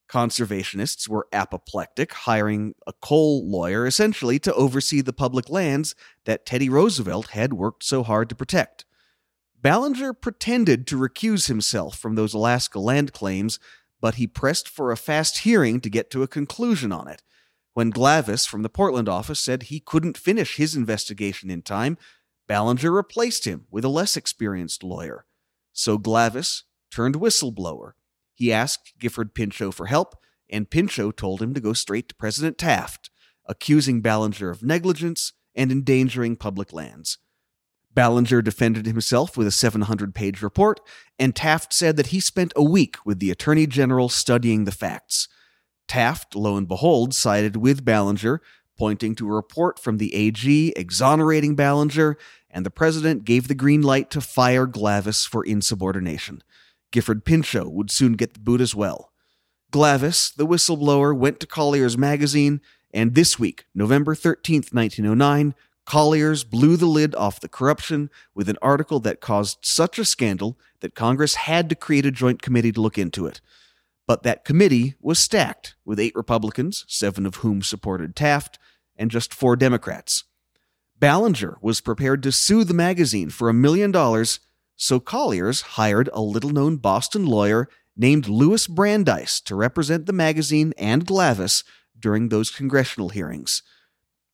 Conservationists 0.07 1.09
were 1.09 1.27
apoplectic, 1.33 2.13
hiring 2.13 2.75
a 2.85 2.93
coal 2.93 3.49
lawyer 3.49 3.87
essentially 3.87 4.37
to 4.39 4.53
oversee 4.53 5.01
the 5.01 5.13
public 5.13 5.49
lands 5.49 5.95
that 6.25 6.45
Teddy 6.45 6.69
Roosevelt 6.69 7.27
had 7.29 7.53
worked 7.53 7.83
so 7.83 8.03
hard 8.03 8.29
to 8.29 8.35
protect. 8.35 8.85
Ballinger 9.61 10.13
pretended 10.13 10.85
to 10.87 10.97
recuse 10.97 11.47
himself 11.47 11.97
from 11.97 12.13
those 12.13 12.35
Alaska 12.35 12.79
land 12.79 13.13
claims, 13.13 13.57
but 13.99 14.15
he 14.15 14.27
pressed 14.27 14.69
for 14.69 14.91
a 14.91 14.97
fast 14.97 15.39
hearing 15.39 15.81
to 15.81 15.89
get 15.89 16.11
to 16.11 16.21
a 16.21 16.27
conclusion 16.27 16.91
on 16.91 17.07
it. 17.07 17.23
When 17.73 17.89
Glavis 17.89 18.45
from 18.45 18.61
the 18.61 18.69
Portland 18.69 19.09
office 19.09 19.39
said 19.39 19.63
he 19.63 19.79
couldn't 19.79 20.17
finish 20.17 20.57
his 20.57 20.75
investigation 20.75 21.49
in 21.49 21.63
time, 21.63 21.97
Ballinger 22.47 22.91
replaced 22.91 23.45
him 23.45 23.65
with 23.71 23.83
a 23.83 23.89
less 23.89 24.15
experienced 24.15 24.83
lawyer. 24.83 25.25
So 25.73 25.97
Glavis 25.97 26.63
turned 26.91 27.15
whistleblower. 27.15 27.93
He 28.35 28.53
asked 28.53 28.93
Gifford 28.99 29.33
Pinchot 29.33 29.73
for 29.73 29.87
help, 29.87 30.15
and 30.49 30.69
Pinchot 30.69 31.17
told 31.17 31.41
him 31.41 31.53
to 31.53 31.61
go 31.61 31.73
straight 31.73 32.09
to 32.09 32.15
President 32.15 32.57
Taft, 32.57 33.09
accusing 33.47 34.01
Ballinger 34.01 34.49
of 34.49 34.61
negligence 34.61 35.33
and 35.55 35.71
endangering 35.71 36.35
public 36.35 36.73
lands. 36.73 37.17
Ballinger 37.93 38.41
defended 38.41 38.85
himself 38.85 39.37
with 39.37 39.47
a 39.47 39.51
700 39.51 40.13
page 40.13 40.41
report, 40.41 40.81
and 41.17 41.33
Taft 41.33 41.73
said 41.73 41.95
that 41.95 42.07
he 42.07 42.19
spent 42.19 42.51
a 42.55 42.63
week 42.63 42.97
with 43.05 43.19
the 43.19 43.31
Attorney 43.31 43.65
General 43.65 44.09
studying 44.09 44.65
the 44.65 44.71
facts. 44.71 45.29
Taft, 45.87 46.35
lo 46.35 46.57
and 46.57 46.67
behold, 46.67 47.15
sided 47.15 47.55
with 47.55 47.85
Ballinger, 47.85 48.41
pointing 48.77 49.15
to 49.15 49.27
a 49.29 49.33
report 49.33 49.79
from 49.79 49.97
the 49.97 50.13
AG 50.13 50.73
exonerating 50.75 51.55
Ballinger, 51.55 52.17
and 52.49 52.65
the 52.65 52.71
president 52.71 53.23
gave 53.23 53.47
the 53.47 53.55
green 53.55 53.81
light 53.81 54.09
to 54.11 54.19
fire 54.19 54.65
Glavis 54.65 55.25
for 55.25 55.45
insubordination. 55.45 56.43
Gifford 56.95 57.25
Pinchot 57.25 57.73
would 57.73 57.91
soon 57.91 58.13
get 58.13 58.35
the 58.35 58.39
boot 58.39 58.61
as 58.61 58.73
well. 58.73 59.11
Glavis, 59.69 60.31
the 60.31 60.47
whistleblower, 60.47 61.13
went 61.13 61.41
to 61.41 61.45
Collier's 61.45 61.97
magazine, 61.97 62.61
and 62.93 63.15
this 63.15 63.37
week, 63.37 63.65
November 63.75 64.15
13th, 64.15 64.73
1909, 64.73 65.55
Collier's 65.85 66.45
blew 66.45 66.77
the 66.77 66.85
lid 66.85 67.13
off 67.13 67.41
the 67.41 67.49
corruption 67.49 68.09
with 68.33 68.47
an 68.47 68.55
article 68.61 69.01
that 69.01 69.19
caused 69.19 69.57
such 69.61 69.99
a 69.99 70.05
scandal 70.05 70.57
that 70.79 70.95
Congress 70.95 71.35
had 71.35 71.67
to 71.67 71.75
create 71.75 72.05
a 72.05 72.11
joint 72.11 72.41
committee 72.41 72.71
to 72.71 72.79
look 72.79 72.97
into 72.97 73.25
it. 73.25 73.41
But 74.07 74.23
that 74.23 74.45
committee 74.45 74.95
was 75.01 75.19
stacked, 75.19 75.75
with 75.83 75.99
eight 75.99 76.15
Republicans, 76.15 76.85
seven 76.87 77.25
of 77.25 77.35
whom 77.35 77.61
supported 77.61 78.15
Taft, 78.15 78.57
and 78.95 79.11
just 79.11 79.33
four 79.33 79.57
Democrats. 79.57 80.23
Ballinger 80.97 81.57
was 81.59 81.81
prepared 81.81 82.23
to 82.23 82.31
sue 82.31 82.63
the 82.63 82.73
magazine 82.73 83.31
for 83.31 83.49
a 83.49 83.53
million 83.53 83.91
dollars, 83.91 84.39
so 84.75 84.99
Collier's 84.99 85.61
hired 85.61 86.09
a 86.13 86.21
little 86.21 86.49
known 86.49 86.77
Boston 86.77 87.25
lawyer 87.25 87.69
named 87.97 88.27
Louis 88.27 88.67
Brandeis 88.67 89.39
to 89.41 89.55
represent 89.55 90.05
the 90.05 90.13
magazine 90.13 90.73
and 90.77 91.05
Glavis 91.05 91.63
during 91.97 92.29
those 92.29 92.51
congressional 92.51 93.09
hearings. 93.09 93.63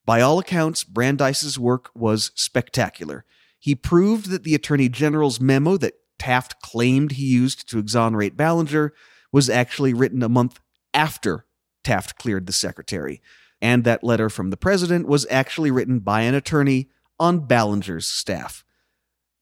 By 0.06 0.22
all 0.22 0.40
accounts, 0.40 0.84
Brandeis's 0.84 1.60
work 1.60 1.90
was 1.94 2.32
spectacular. 2.34 3.24
He 3.60 3.76
proved 3.76 4.30
that 4.32 4.44
the 4.44 4.56
Attorney 4.56 4.90
General's 4.90 5.40
memo 5.40 5.78
that 5.78 5.94
Taft 6.18 6.62
claimed 6.62 7.14
he 7.14 7.26
used 7.26 7.70
to 7.70 7.80
exonerate 7.80 8.38
Ballinger 8.38 8.94
was 9.32 9.50
actually 9.50 9.94
written 9.94 10.24
a 10.24 10.30
month 10.30 10.60
after 10.94 11.46
Taft 11.84 12.18
cleared 12.18 12.46
the 12.46 12.54
secretary, 12.54 13.22
and 13.62 13.84
that 13.84 14.04
letter 14.04 14.30
from 14.30 14.50
the 14.50 14.58
president 14.58 15.08
was 15.08 15.26
actually 15.30 15.72
written 15.72 16.00
by 16.00 16.22
an 16.22 16.36
attorney 16.36 16.90
on 17.20 17.48
Ballinger's 17.48 18.08
staff. 18.08 18.64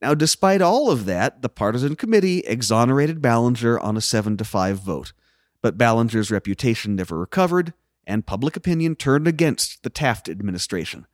Now, 0.02 0.14
despite 0.14 0.62
all 0.62 0.90
of 0.90 1.06
that, 1.06 1.42
the 1.42 1.50
partisan 1.50 1.96
committee 1.96 2.40
exonerated 2.40 3.22
Ballinger 3.22 3.80
on 3.80 3.98
a 3.98 4.02
7 4.02 4.38
to 4.38 4.46
5 4.46 4.80
vote, 4.80 5.14
but 5.62 5.78
Ballinger's 5.78 6.32
reputation 6.32 6.96
never 6.96 7.20
recovered, 7.20 7.74
and 8.08 8.26
public 8.26 8.56
opinion 8.56 8.96
turned 8.96 9.28
against 9.28 9.84
the 9.84 9.90
Taft 9.90 10.30
administration. 10.30 11.06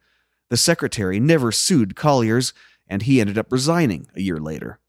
The 0.49 0.57
secretary 0.57 1.19
never 1.19 1.51
sued 1.51 1.95
Collier's, 1.95 2.53
and 2.87 3.01
he 3.01 3.19
ended 3.19 3.37
up 3.37 3.51
resigning 3.51 4.07
a 4.15 4.21
year 4.21 4.37
later. 4.37 4.79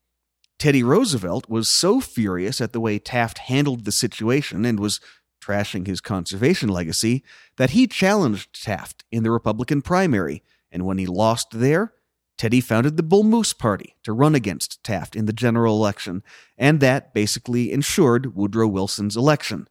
Teddy 0.58 0.82
Roosevelt 0.82 1.48
was 1.48 1.68
so 1.68 2.00
furious 2.00 2.60
at 2.60 2.72
the 2.72 2.80
way 2.80 2.98
Taft 2.98 3.38
handled 3.38 3.84
the 3.84 3.92
situation 3.92 4.64
and 4.64 4.78
was 4.78 5.00
trashing 5.42 5.86
his 5.86 6.00
conservation 6.00 6.68
legacy 6.68 7.22
that 7.56 7.70
he 7.70 7.86
challenged 7.86 8.62
Taft 8.62 9.04
in 9.10 9.22
the 9.22 9.30
Republican 9.30 9.80
primary, 9.80 10.42
and 10.70 10.84
when 10.84 10.98
he 10.98 11.06
lost 11.06 11.48
there, 11.52 11.92
Teddy 12.36 12.60
founded 12.60 12.96
the 12.96 13.02
Bull 13.02 13.22
Moose 13.22 13.52
Party 13.52 13.96
to 14.02 14.12
run 14.12 14.34
against 14.34 14.82
Taft 14.84 15.16
in 15.16 15.26
the 15.26 15.32
general 15.32 15.76
election, 15.76 16.22
and 16.58 16.80
that 16.80 17.14
basically 17.14 17.72
ensured 17.72 18.34
Woodrow 18.34 18.68
Wilson's 18.68 19.16
election. 19.16 19.68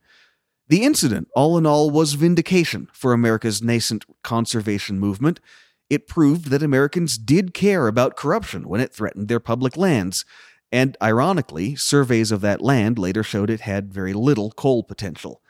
The 0.67 0.83
incident, 0.83 1.27
all 1.35 1.57
in 1.57 1.65
all, 1.65 1.91
was 1.91 2.13
vindication 2.13 2.87
for 2.91 3.13
America's 3.13 3.61
nascent 3.61 4.03
conservation 4.23 4.99
movement. 4.99 5.39
It 5.91 6.07
proved 6.07 6.49
that 6.49 6.63
Americans 6.63 7.19
did 7.19 7.53
care 7.53 7.87
about 7.87 8.15
corruption 8.15 8.67
when 8.67 8.81
it 8.81 8.91
threatened 8.91 9.27
their 9.27 9.39
public 9.39 9.77
lands, 9.77 10.25
and 10.71 10.97
ironically, 11.01 11.75
surveys 11.75 12.31
of 12.31 12.41
that 12.41 12.61
land 12.61 12.97
later 12.97 13.21
showed 13.21 13.51
it 13.51 13.61
had 13.61 13.93
very 13.93 14.13
little 14.13 14.49
coal 14.51 14.83
potential. 14.83 15.41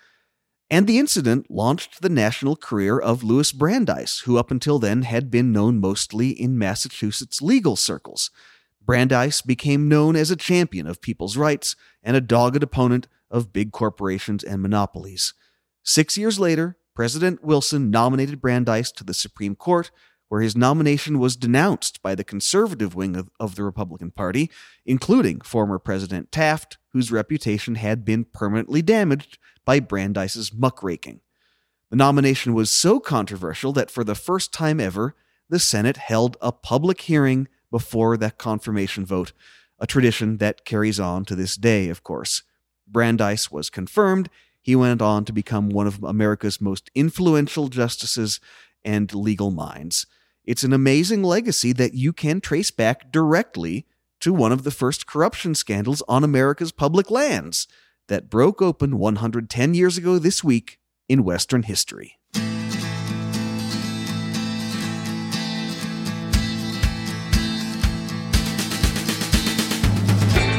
And 0.70 0.88
the 0.88 0.98
incident 0.98 1.50
launched 1.50 2.02
the 2.02 2.10
national 2.10 2.56
career 2.56 2.98
of 3.00 3.24
Louis 3.24 3.52
Brandeis, 3.52 4.22
who 4.22 4.38
up 4.38 4.50
until 4.50 4.80
then 4.80 5.04
had 5.04 5.30
been 5.30 5.52
known 5.52 5.80
mostly 5.80 6.30
in 6.30 6.58
Massachusetts 6.58 7.42
legal 7.42 7.76
circles. 7.76 8.32
Brandeis 8.84 9.42
became 9.42 9.88
known 9.88 10.16
as 10.16 10.32
a 10.32 10.36
champion 10.36 10.88
of 10.88 11.02
people's 11.02 11.38
rights 11.38 11.76
and 12.04 12.18
a 12.18 12.22
dogged 12.22 12.64
opponent 12.64 13.08
of 13.30 13.54
big 13.54 13.72
corporations 13.72 14.44
and 14.44 14.62
monopolies. 14.62 15.34
Six 15.84 16.18
years 16.18 16.40
later, 16.40 16.78
President 16.96 17.44
Wilson 17.44 17.92
nominated 17.92 18.42
Brandeis 18.42 18.92
to 18.94 19.04
the 19.04 19.14
Supreme 19.14 19.56
Court, 19.56 19.92
where 20.30 20.42
his 20.42 20.56
nomination 20.56 21.20
was 21.20 21.36
denounced 21.36 22.02
by 22.02 22.16
the 22.16 22.24
conservative 22.24 22.96
wing 22.96 23.16
of, 23.16 23.30
of, 23.40 23.56
the 23.56 23.64
Republican 23.64 24.12
Party, 24.12 24.50
including 24.86 25.42
former 25.42 25.78
President 25.78 26.32
Taft, 26.32 26.78
whose 26.90 27.12
reputation 27.12 27.76
had 27.76 28.04
been 28.04 28.26
permanently 28.26 28.82
damaged 28.82 29.38
by 29.64 29.80
Brandeis's 29.80 30.54
muckraking. 30.54 31.22
The 31.90 31.96
nomination 31.96 32.54
was 32.54 32.72
so 32.72 33.00
controversial 33.00 33.72
that 33.74 33.92
for 33.92 34.04
the 34.04 34.16
first 34.16 34.52
time 34.52 34.80
ever, 34.80 35.16
the 35.50 35.60
Senate 35.60 35.98
held 35.98 36.38
a 36.42 36.52
public 36.52 37.02
hearing 37.02 37.48
before 37.70 38.18
that 38.18 38.38
confirmation 38.38 39.06
vote, 39.06 39.32
a 39.80 39.86
tradition 39.86 40.38
that 40.38 40.66
carries 40.66 41.00
on 41.00 41.26
to 41.26 41.36
this 41.36 41.56
day, 41.56 41.90
of 41.90 42.04
course. 42.04 42.44
Brandeis 42.88 43.52
was 43.52 43.70
confirmed. 43.70 44.30
He 44.62 44.76
went 44.76 45.02
on 45.02 45.26
to 45.26 45.34
become 45.34 45.70
one 45.70 45.86
of 45.86 46.04
America's 46.04 46.60
most 46.60 46.90
influential 46.96 47.68
justices 47.68 48.40
and 48.84 49.14
legal 49.14 49.52
minds. 49.52 50.08
It's 50.46 50.64
an 50.64 50.74
amazing 50.74 51.24
legacy 51.24 51.74
that 51.74 51.96
you 51.96 52.14
can 52.14 52.40
trace 52.40 52.70
back 52.70 53.12
directly 53.12 53.88
to 54.20 54.32
one 54.32 54.52
of 54.52 54.64
the 54.64 54.70
first 54.70 55.08
corruption 55.08 55.56
scandals 55.56 56.04
on 56.08 56.24
America's 56.24 56.72
public 56.72 57.10
lands 57.10 57.68
that 58.10 58.30
broke 58.30 58.62
open 58.62 59.00
110 59.00 59.74
years 59.74 59.98
ago 59.98 60.20
this 60.20 60.44
week 60.44 60.80
in 61.10 61.24
Western 61.24 61.64
history. 61.64 62.20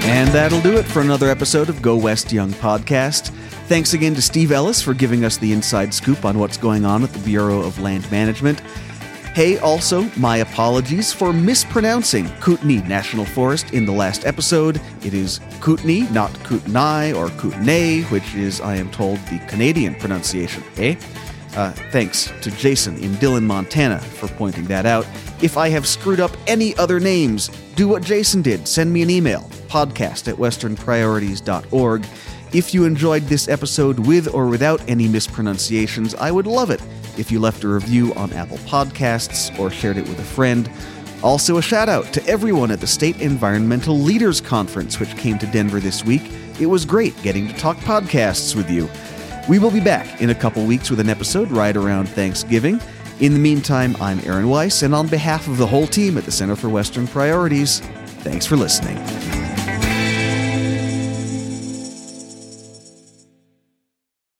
And 0.08 0.28
that'll 0.30 0.62
do 0.62 0.76
it 0.76 0.84
for 0.84 1.00
another 1.00 1.30
episode 1.30 1.68
of 1.68 1.80
Go 1.80 1.96
West 1.96 2.32
Young 2.32 2.50
podcast. 2.54 3.28
Thanks 3.68 3.94
again 3.94 4.14
to 4.14 4.22
Steve 4.22 4.50
Ellis 4.50 4.80
for 4.80 4.94
giving 4.94 5.24
us 5.24 5.36
the 5.36 5.52
inside 5.52 5.92
scoop 5.92 6.24
on 6.24 6.38
what's 6.38 6.56
going 6.56 6.84
on 6.84 7.02
at 7.02 7.12
the 7.12 7.18
Bureau 7.20 7.60
of 7.60 7.80
Land 7.80 8.08
Management. 8.10 8.60
Hey, 9.36 9.58
also, 9.58 10.10
my 10.16 10.38
apologies 10.38 11.12
for 11.12 11.30
mispronouncing 11.30 12.26
Kootenai 12.40 12.88
National 12.88 13.26
Forest 13.26 13.74
in 13.74 13.84
the 13.84 13.92
last 13.92 14.24
episode. 14.24 14.80
It 15.04 15.12
is 15.12 15.40
Kootenai, 15.60 16.10
not 16.10 16.32
Kootenai 16.42 17.12
or 17.12 17.28
Kootenay, 17.28 18.04
which 18.04 18.34
is, 18.34 18.62
I 18.62 18.76
am 18.76 18.90
told, 18.90 19.18
the 19.26 19.38
Canadian 19.46 19.94
pronunciation, 19.96 20.64
eh? 20.78 20.96
Uh, 21.54 21.70
thanks 21.92 22.32
to 22.40 22.50
Jason 22.50 22.96
in 23.04 23.14
Dillon, 23.16 23.44
Montana 23.46 23.98
for 23.98 24.26
pointing 24.26 24.64
that 24.68 24.86
out. 24.86 25.06
If 25.42 25.58
I 25.58 25.68
have 25.68 25.86
screwed 25.86 26.18
up 26.18 26.34
any 26.46 26.74
other 26.78 26.98
names, 26.98 27.48
do 27.74 27.88
what 27.88 28.02
Jason 28.02 28.40
did. 28.40 28.66
Send 28.66 28.90
me 28.90 29.02
an 29.02 29.10
email, 29.10 29.42
podcast 29.68 30.32
at 30.32 30.36
westernpriorities.org. 30.36 32.06
If 32.54 32.72
you 32.72 32.86
enjoyed 32.86 33.24
this 33.24 33.48
episode 33.48 33.98
with 33.98 34.32
or 34.32 34.46
without 34.46 34.80
any 34.88 35.08
mispronunciations, 35.08 36.14
I 36.14 36.30
would 36.30 36.46
love 36.46 36.70
it 36.70 36.80
if 37.18 37.30
you 37.30 37.40
left 37.40 37.64
a 37.64 37.68
review 37.68 38.14
on 38.14 38.32
Apple 38.32 38.58
Podcasts 38.58 39.56
or 39.58 39.70
shared 39.70 39.96
it 39.96 40.08
with 40.08 40.18
a 40.18 40.24
friend. 40.24 40.70
Also, 41.22 41.56
a 41.56 41.62
shout 41.62 41.88
out 41.88 42.12
to 42.12 42.24
everyone 42.26 42.70
at 42.70 42.80
the 42.80 42.86
State 42.86 43.20
Environmental 43.20 43.98
Leaders 43.98 44.40
Conference, 44.40 45.00
which 45.00 45.16
came 45.16 45.38
to 45.38 45.46
Denver 45.46 45.80
this 45.80 46.04
week. 46.04 46.22
It 46.60 46.66
was 46.66 46.84
great 46.84 47.20
getting 47.22 47.48
to 47.48 47.54
talk 47.54 47.76
podcasts 47.78 48.54
with 48.54 48.70
you. 48.70 48.88
We 49.48 49.58
will 49.58 49.70
be 49.70 49.80
back 49.80 50.20
in 50.20 50.30
a 50.30 50.34
couple 50.34 50.64
weeks 50.64 50.90
with 50.90 51.00
an 51.00 51.08
episode 51.08 51.50
right 51.50 51.76
around 51.76 52.08
Thanksgiving. 52.08 52.80
In 53.20 53.32
the 53.32 53.38
meantime, 53.38 53.96
I'm 54.00 54.20
Aaron 54.20 54.48
Weiss, 54.48 54.82
and 54.82 54.94
on 54.94 55.06
behalf 55.06 55.48
of 55.48 55.56
the 55.56 55.66
whole 55.66 55.86
team 55.86 56.18
at 56.18 56.24
the 56.24 56.32
Center 56.32 56.56
for 56.56 56.68
Western 56.68 57.06
Priorities, 57.06 57.80
thanks 58.20 58.44
for 58.44 58.56
listening. 58.56 58.96